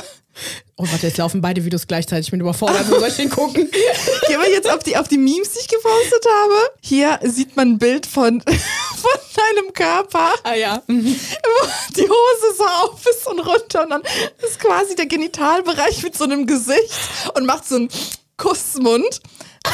[0.77, 2.27] Oh, warte, jetzt laufen beide Videos gleichzeitig.
[2.27, 2.89] Ich bin überfordert.
[2.89, 3.69] Wo soll ich den gucken?
[4.27, 6.53] Gehen wir jetzt auf die, auf die Memes, die ich gepostet habe.
[6.79, 10.29] Hier sieht man ein Bild von, von deinem Körper.
[10.43, 10.81] ah ja.
[10.87, 10.93] wo
[11.95, 14.01] die Hose so auf ist und runter und dann
[14.47, 16.93] ist quasi der Genitalbereich mit so einem Gesicht
[17.35, 17.89] und macht so einen
[18.37, 19.19] Kussmund.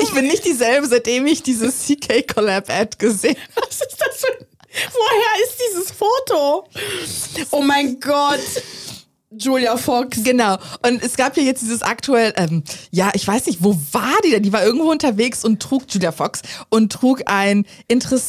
[0.00, 3.66] Ich bin nicht dieselbe, seitdem ich diese CK Collab Ad gesehen habe.
[3.66, 4.46] Was ist das für.
[4.92, 6.68] Woher ist dieses Foto?
[7.50, 8.40] Oh mein Gott.
[9.38, 10.22] Julia Fox.
[10.22, 10.56] Genau.
[10.86, 14.30] Und es gab ja jetzt dieses aktuell, ähm, ja, ich weiß nicht, wo war die
[14.30, 14.42] denn?
[14.42, 17.66] Die war irgendwo unterwegs und trug Julia Fox und trug ein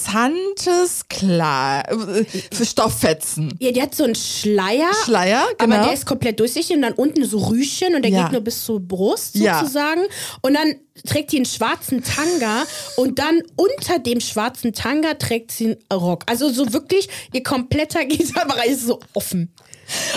[0.07, 3.53] interessantes Klar äh, für Stofffetzen.
[3.59, 4.91] Ja, die hat so einen Schleier.
[5.05, 5.75] Schleier, genau.
[5.75, 8.23] Aber der ist komplett durchsichtig und dann unten so Rüschen und der Ja.
[8.23, 9.59] geht nur bis zur Brust Ja.
[9.59, 10.01] sozusagen.
[10.41, 12.63] Und dann trägt die einen schwarzen Tanga
[12.95, 16.23] und dann unter dem schwarzen Tanga trägt sie einen Rock.
[16.25, 19.51] Also so wirklich, ihr kompletter Gitarrenbereich ist so offen.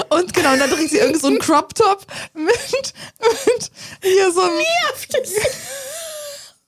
[0.09, 2.05] Und genau, und dann trägt sie irgend so einen Crop Top
[2.35, 3.71] mit, mit
[4.03, 4.59] hier so einem.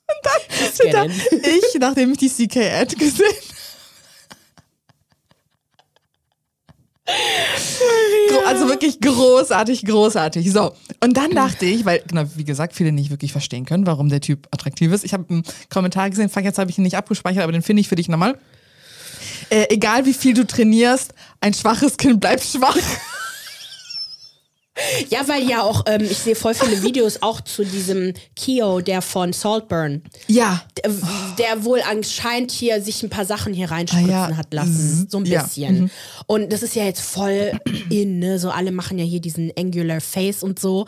[0.07, 3.33] Und dann steht da, ich, nachdem ich die CK-Ad gesehen
[8.29, 10.51] Gro- Also wirklich großartig, großartig.
[10.51, 14.09] So, und dann dachte ich, weil, genau, wie gesagt, viele nicht wirklich verstehen können, warum
[14.09, 15.03] der Typ attraktiv ist.
[15.03, 17.81] Ich habe einen Kommentar gesehen, fuck, jetzt habe ich ihn nicht abgespeichert, aber den finde
[17.81, 18.37] ich für dich nochmal.
[19.49, 22.77] Äh, egal wie viel du trainierst, ein schwaches Kind bleibt schwach.
[25.09, 29.03] Ja, weil ja auch, ähm, ich sehe voll viele Videos auch zu diesem Keo, der
[29.03, 30.01] von Saltburn.
[30.27, 30.63] Ja.
[30.83, 30.91] Der,
[31.37, 34.35] der wohl anscheinend hier sich ein paar Sachen hier reinspritzen Ah, ja.
[34.37, 35.07] hat lassen.
[35.11, 35.43] So ein Ja.
[35.43, 35.91] bisschen.
[36.25, 37.51] Und das ist ja jetzt voll
[37.91, 38.39] in, ne?
[38.39, 40.87] So alle machen ja hier diesen Angular Face und so.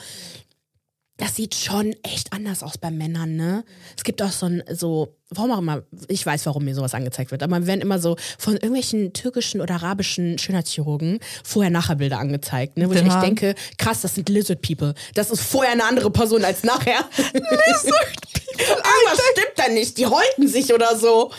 [1.17, 3.63] Das sieht schon echt anders aus bei Männern, ne?
[3.95, 7.31] Es gibt auch so ein, so, warum auch immer, ich weiß, warum mir sowas angezeigt
[7.31, 12.87] wird, aber mir werden immer so von irgendwelchen türkischen oder arabischen Schönheitschirurgen Vorher-Nachher-Bilder angezeigt, ne?
[12.87, 13.35] Wo ich Den echt Haaren.
[13.35, 14.93] denke, krass, das sind Lizard People.
[15.15, 16.99] Das ist vorher eine andere Person als nachher.
[17.33, 17.43] Lizard
[18.21, 18.45] People.
[18.57, 19.97] Irgendwas stimmt da nicht.
[19.97, 21.31] Die häuten sich oder so.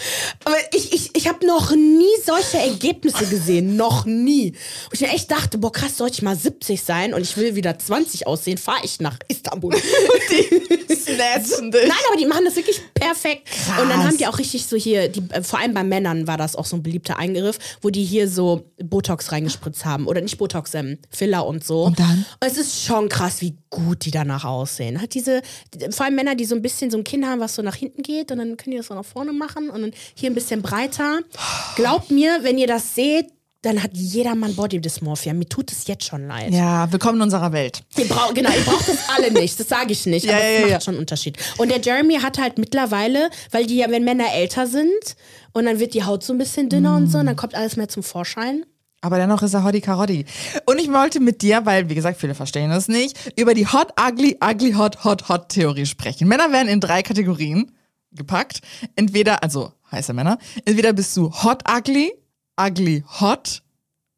[0.44, 3.76] Aber ich, ich, ich habe noch nie solche Ergebnisse gesehen.
[3.76, 4.52] Noch nie.
[4.86, 7.54] Wo ich mir echt dachte, boah, krass, sollte ich mal 70 sein und ich will
[7.54, 9.74] wieder 20 aussehen, fahre ich nach Istanbul.
[10.88, 11.82] Snatchen dich.
[11.82, 13.46] Nein, aber die machen das wirklich perfekt.
[13.46, 13.75] Krass.
[13.80, 16.36] Und dann haben die auch richtig so hier, die, äh, vor allem bei Männern war
[16.36, 20.06] das auch so ein beliebter Eingriff, wo die hier so Botox reingespritzt haben.
[20.06, 21.84] Oder nicht Botox, ähm, Filler und so.
[21.84, 22.24] Und dann?
[22.40, 25.00] Es ist schon krass, wie gut die danach aussehen.
[25.00, 25.42] Hat diese,
[25.90, 28.02] vor allem Männer, die so ein bisschen so ein Kinn haben, was so nach hinten
[28.02, 30.62] geht und dann können die das so nach vorne machen und dann hier ein bisschen
[30.62, 31.20] breiter.
[31.76, 33.26] Glaubt mir, wenn ihr das seht,
[33.66, 35.34] dann hat jeder Mann Body Dysmorphia.
[35.34, 36.52] Mir tut es jetzt schon leid.
[36.52, 37.82] Ja, willkommen in unserer Welt.
[37.96, 40.50] Ihr braucht, genau, ihr braucht das alle nicht, das sage ich nicht, Ja, aber ja,
[40.50, 40.80] es macht ja.
[40.80, 41.36] schon einen Unterschied.
[41.58, 45.16] Und der Jeremy hat halt mittlerweile, weil die ja, wenn Männer älter sind
[45.52, 47.76] und dann wird die Haut so ein bisschen dünner und so, und dann kommt alles
[47.76, 48.64] mehr zum Vorschein.
[49.00, 50.26] Aber dennoch ist er Hoddy Karoddy.
[50.64, 53.92] Und ich wollte mit dir, weil, wie gesagt, viele verstehen das nicht, über die Hot,
[54.00, 56.28] Ugly, Ugly, Hot, Hot, Hot Theorie sprechen.
[56.28, 57.72] Männer werden in drei Kategorien
[58.12, 58.60] gepackt.
[58.94, 62.12] Entweder, also heiße Männer, entweder bist du Hot, Ugly,
[62.60, 63.62] Ugly, Hot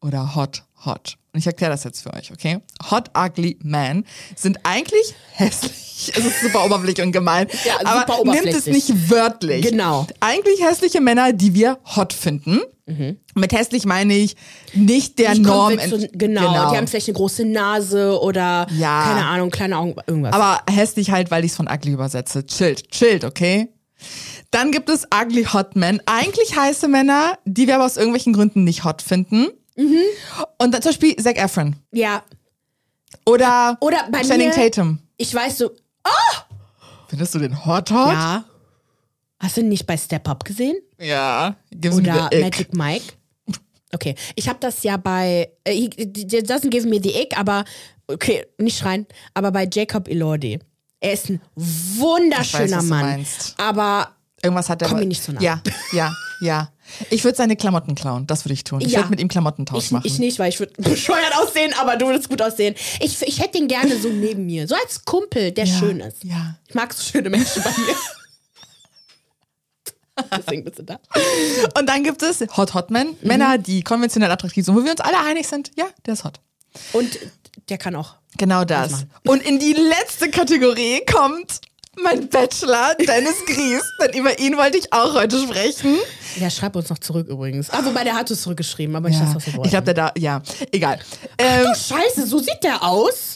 [0.01, 1.17] oder Hot, Hot.
[1.33, 2.59] Und ich erkläre das jetzt für euch, okay?
[2.89, 6.11] Hot, Ugly Man sind eigentlich hässlich.
[6.15, 7.47] Es ist super oberflächlich und gemein.
[7.65, 9.63] Ja, aber nimmt es nicht wörtlich.
[9.69, 10.07] Genau.
[10.21, 12.59] Eigentlich hässliche Männer, die wir hot finden.
[13.35, 14.35] Mit hässlich meine ich
[14.73, 15.73] nicht der Die Norm.
[15.73, 19.03] Konvention- ent- genau, die haben vielleicht eine große Nase oder, Ja.
[19.03, 20.33] keine Ahnung, kleine Augen, irgendwas.
[20.33, 22.47] Aber hässlich halt, weil ich es von ugly übersetze.
[22.47, 23.69] Chillt, chillt, okay?
[24.51, 26.01] Dann gibt es ugly hot men.
[26.05, 29.47] Eigentlich heiße Männer, die wir aber aus irgendwelchen Gründen nicht hot finden.
[29.75, 29.97] Mhm.
[30.57, 31.75] Und dann zum Beispiel Zac Efron.
[31.91, 32.23] ja,
[33.25, 34.99] Oder, Oder bei Channing mir- Tatum.
[35.17, 35.71] ich weiß so,
[37.07, 38.11] Findest du den hot hot?
[38.11, 38.43] ja.
[39.41, 40.75] Hast du ihn nicht bei Step Up gesehen?
[40.99, 41.55] Ja.
[41.71, 42.29] Gives Oder.
[42.41, 43.13] Magic Mike.
[43.93, 47.63] Okay, ich habe das ja bei, äh, he doesn't give me the ick, aber,
[48.07, 50.59] okay, nicht schreien, aber bei Jacob Elordi.
[50.99, 53.25] Er ist ein wunderschöner Ich weiß, Mann.
[53.57, 54.89] Aber Irgendwas hat er.
[54.89, 55.41] Komm mir nicht zu nah.
[55.41, 55.61] Ja,
[55.91, 56.69] ja, ja.
[57.09, 58.25] Ich würde seine Klamotten klauen.
[58.25, 58.81] Das würde ich tun.
[58.81, 58.99] Ich Ja.
[58.99, 60.07] würde mit ihm Klamottentausch ich, machen.
[60.07, 62.75] ich nicht, weil ich würde bescheuert aussehen, aber du würdest gut aussehen.
[62.99, 64.67] Ich, ich hätte ihn gerne so neben mir.
[64.67, 66.23] So als Kumpel, der Ja, schön ist.
[66.23, 66.55] ja.
[66.67, 67.95] Ich mag so schöne Menschen bei mir.
[70.37, 70.99] Deswegen bist du da.
[71.77, 73.09] Und dann gibt es Hot Hot Men.
[73.09, 73.15] Mhm.
[73.27, 76.39] Männer, die konventionell attraktiv sind, wo wir uns alle einig sind, ja, der ist hot.
[76.93, 77.17] Und
[77.69, 78.15] der kann auch.
[78.37, 79.05] Genau das.
[79.25, 81.61] Und in die letzte Kategorie kommt
[82.01, 83.81] mein Bachelor, Dennis Gries.
[84.01, 85.97] Denn über ihn wollte ich auch heute sprechen.
[86.39, 87.69] Der schreibt uns noch zurück übrigens.
[87.71, 89.65] Ah, wobei der hat es zurückgeschrieben, aber Ja, das, was wir wollten.
[89.65, 90.99] ich glaube, der da, ja, egal.
[91.37, 93.35] Ähm, Oh, scheiße, so sieht der aus.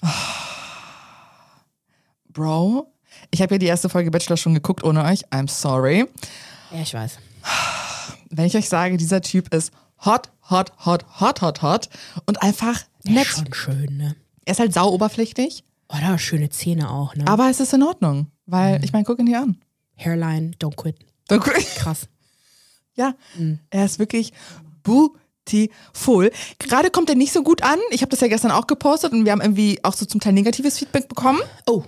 [2.29, 2.91] Bro,
[3.31, 5.25] ich habe ja die erste Folge Bachelor schon geguckt ohne euch.
[5.27, 6.05] I'm sorry.
[6.71, 7.17] Ja, ich weiß.
[8.29, 9.71] Wenn ich euch sage, dieser Typ ist
[10.05, 11.89] hot, hot, hot, hot, hot, hot
[12.25, 13.27] und einfach nett.
[13.27, 14.15] Schon schön, ne?
[14.45, 17.25] Er ist halt sau oberflächlich, Oder schöne Zähne auch, ne?
[17.27, 18.27] aber es ist in Ordnung.
[18.45, 18.83] Weil, Mhm.
[18.83, 19.57] ich meine, guck ihn hier an.
[19.95, 20.95] Hairline, don't quit.
[21.75, 22.07] Krass.
[22.95, 23.15] Ja,
[23.71, 24.33] er ist wirklich
[24.83, 26.31] beautiful.
[26.59, 27.79] Gerade kommt er nicht so gut an.
[27.91, 30.33] Ich habe das ja gestern auch gepostet und wir haben irgendwie auch so zum Teil
[30.33, 31.39] negatives Feedback bekommen.
[31.67, 31.83] Oh,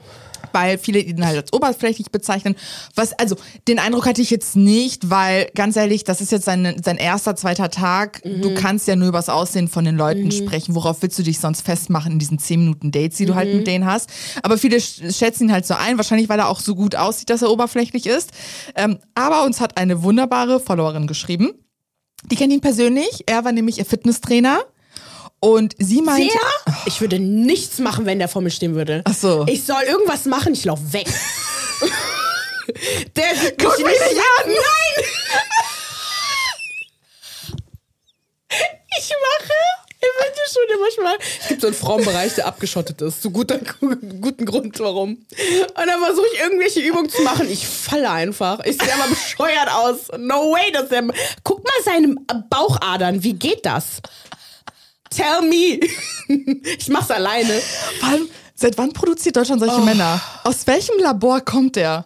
[0.56, 2.56] Weil viele ihn halt als oberflächlich bezeichnen.
[2.96, 3.36] Was, also,
[3.68, 7.36] den Eindruck hatte ich jetzt nicht, weil, ganz ehrlich, das ist jetzt sein, sein erster,
[7.36, 8.22] zweiter Tag.
[8.24, 10.74] Du kannst ja nur über das Aussehen von den Leuten sprechen.
[10.76, 13.68] Worauf willst du dich sonst festmachen in diesen 10 Minuten Dates, die du halt mit
[13.68, 14.10] denen hast?
[14.44, 15.98] Aber viele sch- schätzen ihn halt so ein.
[15.98, 18.32] Wahrscheinlich, weil er auch so gut aussieht, dass er oberflächlich ist.
[18.76, 21.52] Ähm, aber uns hat eine wunderbare Followerin geschrieben.
[22.32, 23.24] Die kennt ihn persönlich.
[23.26, 24.60] Er war nämlich ihr Fitnesstrainer.
[25.40, 26.34] Und sie meinte.
[26.34, 26.76] der?
[26.88, 29.02] Ich würde nichts machen, wenn der vor mir stehen würde.
[29.06, 29.46] Ach so.
[29.48, 31.08] Ich soll irgendwas machen, ich lauf weg.
[33.16, 34.48] der sieht Guck mich nicht an!
[34.48, 35.06] Nein!
[38.98, 39.54] Ich mache
[40.02, 41.18] im Fitnessstudio manchmal.
[41.42, 43.22] Es gibt so einen Frauenbereich, der abgeschottet ist.
[43.22, 45.12] Zu guter, guten Grund, warum.
[45.12, 45.28] Und
[45.76, 47.50] dann versuche ich irgendwelche Übungen zu machen.
[47.50, 48.60] Ich falle einfach.
[48.66, 50.08] Ich sehe aber bescheuert aus.
[50.18, 51.04] No way, dass der.
[51.44, 52.16] Guck mal seine
[52.50, 53.24] Bauchadern.
[53.24, 54.02] Wie geht das?
[55.10, 55.80] Tell me.
[56.80, 57.62] Ich mach's alleine.
[58.00, 60.20] Vor allem, seit wann produziert Deutschland solche Männer?
[60.44, 62.06] Aus welchem Labor kommt der?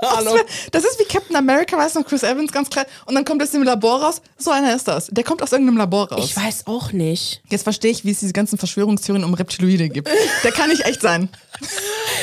[0.00, 2.84] Das, wär, das ist wie Captain America, weißt du noch, Chris Evans, ganz klar.
[3.06, 4.20] Und dann kommt das im Labor raus.
[4.36, 5.06] So einer ist das.
[5.12, 6.24] Der kommt aus irgendeinem Labor raus.
[6.24, 7.42] Ich weiß auch nicht.
[7.48, 10.08] Jetzt verstehe ich, wie es diese ganzen Verschwörungstheorien um Reptiloide gibt.
[10.42, 11.28] Der kann nicht echt sein.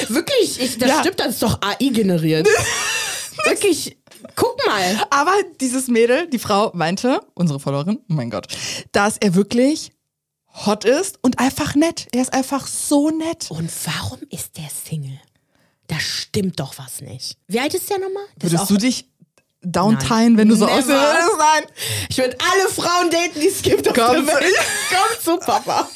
[0.09, 0.99] Wirklich, ich, das Ja.
[0.99, 2.47] stimmt, das ist doch AI generiert.
[3.45, 3.95] Wirklich,
[4.35, 5.05] guck mal.
[5.09, 8.47] Aber dieses Mädel, die Frau, meinte, unsere Followerin, oh mein Gott,
[8.91, 9.91] dass er wirklich
[10.65, 12.07] hot ist und einfach nett.
[12.11, 13.49] Er ist einfach so nett.
[13.49, 15.19] Und warum ist der Single?
[15.87, 17.37] Da stimmt doch was nicht.
[17.47, 18.23] Wie alt ist der nochmal?
[18.35, 19.09] Ist Würdest du dich
[19.61, 20.87] downtime, wenn du so würdest?
[20.89, 21.63] Nein.
[22.09, 24.55] Ich würde alle Frauen daten, die es gibt auf Komm der Welt.
[24.89, 25.89] Komm zu Papa.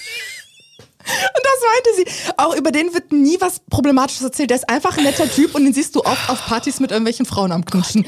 [1.08, 2.32] Und das meinte sie.
[2.38, 4.50] Auch über den wird nie was Problematisches erzählt.
[4.50, 7.26] Der ist einfach ein netter Typ und den siehst du oft auf Partys mit irgendwelchen
[7.26, 8.06] Frauen am Knutschen.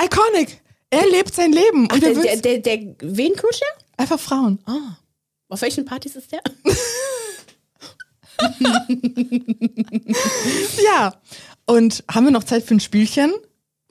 [0.00, 0.60] Iconic.
[0.90, 1.82] Er lebt sein Leben.
[1.82, 3.68] Und Ach, der der, der, der, der, wen knutscht der?
[3.96, 4.58] einfach Frauen.
[5.48, 6.40] Auf welchen Partys ist der?
[10.84, 11.14] Ja.
[11.66, 13.32] Und haben wir noch Zeit für ein Spielchen?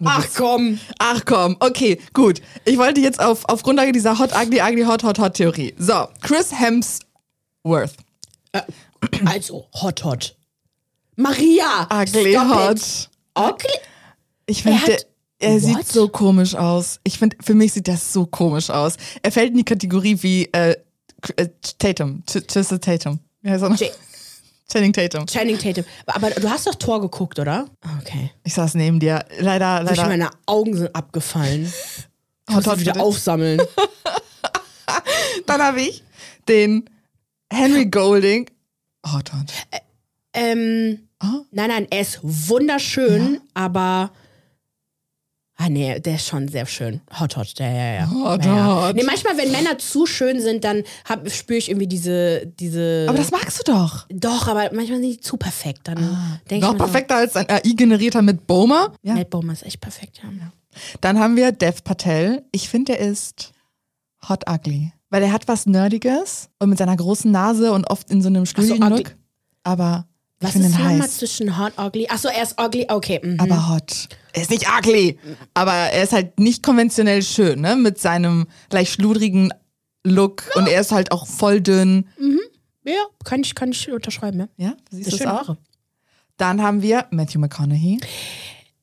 [0.04, 0.80] Ach komm.
[1.00, 2.42] Ach komm, okay, gut.
[2.66, 5.76] Ich wollte jetzt auf, auf Grundlage dieser Hot, Ugly, Ugly, Hot, Hot, Hot Theorie.
[5.78, 7.94] So, Chris Hemsworth.
[9.26, 10.36] Also, hot, hot.
[11.16, 11.88] Maria.
[11.92, 12.78] Ugly, hot.
[12.78, 13.10] It.
[13.38, 13.70] Ugly?
[14.46, 15.06] Ich finde, Er der, hat-
[15.40, 15.88] er sieht What?
[15.88, 17.00] so komisch aus.
[17.04, 18.98] Ich finde, für mich sieht das so komisch aus.
[19.22, 20.76] Er fällt in die Kategorie wie äh,
[21.36, 21.48] äh,
[21.80, 22.24] Tatum.
[22.30, 23.20] Ch- Tristan Tatum.
[23.42, 23.78] Wie heißt er noch?
[24.72, 25.26] Channing Tatum.
[25.26, 25.84] Channing Tatum.
[26.06, 27.66] Aber du hast doch Tor geguckt, oder?
[28.02, 28.32] Okay.
[28.44, 29.26] Ich saß neben dir.
[29.40, 30.08] Leider, leider.
[30.08, 31.72] meine Augen sind abgefallen.
[32.50, 33.62] Ich muss wieder aufsammeln.
[35.46, 36.04] Dann habe ich
[36.50, 36.90] den
[37.52, 38.50] Henry Golding.
[39.06, 39.52] Hot, hot.
[40.34, 41.42] ähm, Ah.
[41.52, 44.12] Nein, nein, er ist wunderschön, aber.
[45.56, 47.02] Ah, nee, der ist schon sehr schön.
[47.20, 48.10] Hot, hot, der, ja, ja.
[48.12, 48.88] Hot, ja, ja.
[48.88, 48.96] hot.
[48.96, 50.84] Nee, manchmal, wenn Männer zu schön sind, dann
[51.28, 53.06] spüre ich irgendwie diese, diese.
[53.08, 54.08] Aber das magst du doch.
[54.10, 55.82] Doch, aber manchmal sind die zu perfekt.
[55.84, 58.86] Dann denke Noch ich mir perfekter als ein AI-generierter mit Boma.
[59.04, 59.14] So, Ja.
[59.14, 60.30] Matt Bowman ist echt perfekt, ja.
[61.02, 62.44] Dann haben wir Dev Patel.
[62.52, 63.52] Ich finde, er ist
[64.28, 64.92] hot ugly.
[65.12, 68.44] Weil er hat was Nerdiges und mit seiner großen Nase und oft in so einem
[68.44, 68.50] ugly.
[68.66, 69.16] Studienlook.
[69.64, 70.08] Aber
[70.40, 71.18] ich Was ist nochmal heiß.
[71.18, 72.08] zwischen hot, ugly?
[72.10, 73.20] Achso, er ist ugly, okay.
[73.22, 73.40] Mhm.
[73.40, 74.10] Aber hot.
[74.34, 75.20] Er ist nicht ugly.
[75.54, 77.76] Aber er ist halt nicht konventionell schön, ne?
[77.76, 79.54] Mit seinem leicht schludrigen
[80.04, 80.44] Look.
[80.56, 82.08] Und er ist halt auch voll dünn.
[82.84, 82.94] ja,
[83.24, 84.48] kann ich, kann ich unterschreiben, ja.
[84.58, 85.48] Ja, siehst du schöne auch?
[85.50, 85.58] Haare.
[86.38, 88.00] Dann haben wir Matthew McConaughey.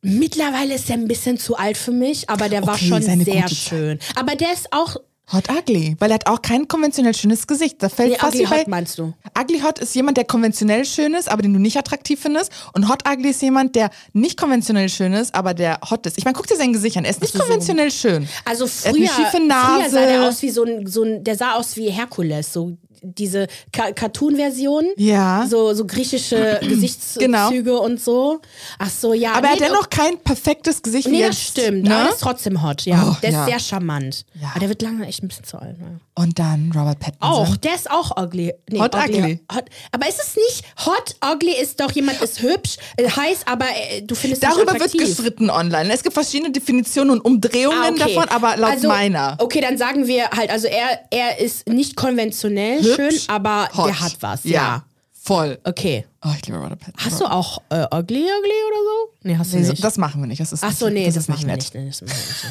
[0.03, 3.25] Mittlerweile ist er ein bisschen zu alt für mich, aber der war Okay, schon seine
[3.25, 3.99] sehr schön.
[4.15, 4.97] Aber der ist auch.
[5.33, 5.95] Hot ugly.
[5.99, 7.83] Weil er hat auch kein konventionell schönes Gesicht.
[7.83, 9.13] Da fällt Nee, fast ugly wie bei, hot meinst du?
[9.39, 12.51] Ugly Hot ist jemand, der konventionell schön ist, aber den du nicht attraktiv findest.
[12.73, 16.17] Und Hot Ugly ist jemand, der nicht konventionell schön ist, aber der hot ist.
[16.19, 17.05] Ich meine, guck dir sein Gesicht an.
[17.05, 18.27] Er ist nicht so- konventionell schön.
[18.45, 21.77] Also Er früher, früher sah der aus wie so ein, so ein, der sah aus
[21.77, 24.85] wie Herkules, so diese Ka Cartoon-Version.
[24.97, 25.47] Ja.
[25.49, 27.85] So, so griechische Gesichtszüge Genau.
[27.85, 28.41] und so.
[28.79, 29.33] Ach so, ja.
[29.35, 31.31] aber er nee, hat dennoch kein perfektes Gesicht Nee, jetzt.
[31.31, 31.85] das stimmt.
[31.85, 31.95] Ne?
[31.95, 33.09] Aber der ist trotzdem hot, ja.
[33.13, 33.41] Oh, der ja.
[33.45, 34.25] ist sehr charmant.
[34.41, 34.49] Ja.
[34.51, 35.79] Aber der wird langsam echt ein bisschen zu alt.
[35.79, 36.01] Ne?
[36.15, 37.31] Und dann Robert Pattinson.
[37.31, 38.53] Auch, der ist auch ugly.
[38.69, 39.41] Nee, Hot ugly.
[39.55, 43.67] Hot, aber ist es nicht hot ugly ist doch jemand ist hübsch, äh, heiß, aber
[43.67, 45.17] äh, du findest Darüber nicht wird attraktiv.
[45.17, 45.93] gestritten online.
[45.93, 48.15] Es gibt verschiedene Definitionen und Umdrehungen Ah, okay.
[48.15, 49.37] davon, aber laut also, meiner.
[49.39, 53.89] Okay, dann sagen wir halt, also er, er ist nicht konventionell schön, aber hot.
[53.89, 54.45] der hat was.
[54.45, 54.85] Ja.
[55.13, 55.59] Voll.
[55.65, 56.07] Okay.
[56.25, 57.05] Oh, ich liebe Robert Pattinson.
[57.13, 59.13] Hast du auch äh, ugly ugly oder so?
[59.25, 59.85] Nee, hast du Nee, so, nicht.
[59.85, 60.41] das machen wir nicht.
[60.41, 61.75] Das ist Ach so, nee, das, das, nicht machen wir nicht.
[61.75, 62.45] Nee, das machen wir nicht.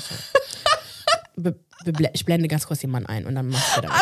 [1.36, 1.36] Das
[1.94, 3.92] Be ich blende ganz kurz jemanden ein und dann machst du dann.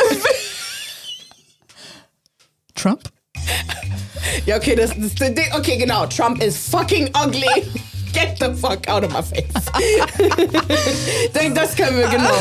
[2.75, 3.09] Trump?
[4.45, 5.47] Ja, okay, das ist das Ding.
[5.53, 6.05] Okay, genau.
[6.07, 7.45] Trump is fucking ugly.
[8.15, 9.43] Get the fuck out of my face.
[11.35, 12.29] Denk, das können wir genau.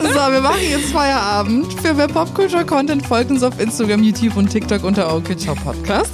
[0.00, 1.72] So, wir machen jetzt Feierabend.
[1.80, 6.12] Für mehr Popculture-Content folgt uns auf Instagram, YouTube und TikTok unter Okay Ciao Podcast.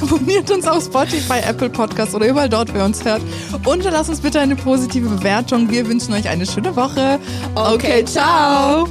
[0.00, 3.20] Abonniert uns auf Spotify, Apple Podcast oder überall dort, wer uns hört.
[3.66, 5.70] Und lasst uns bitte eine positive Bewertung.
[5.70, 7.18] Wir wünschen euch eine schöne Woche.
[7.54, 8.88] Okay, ciao.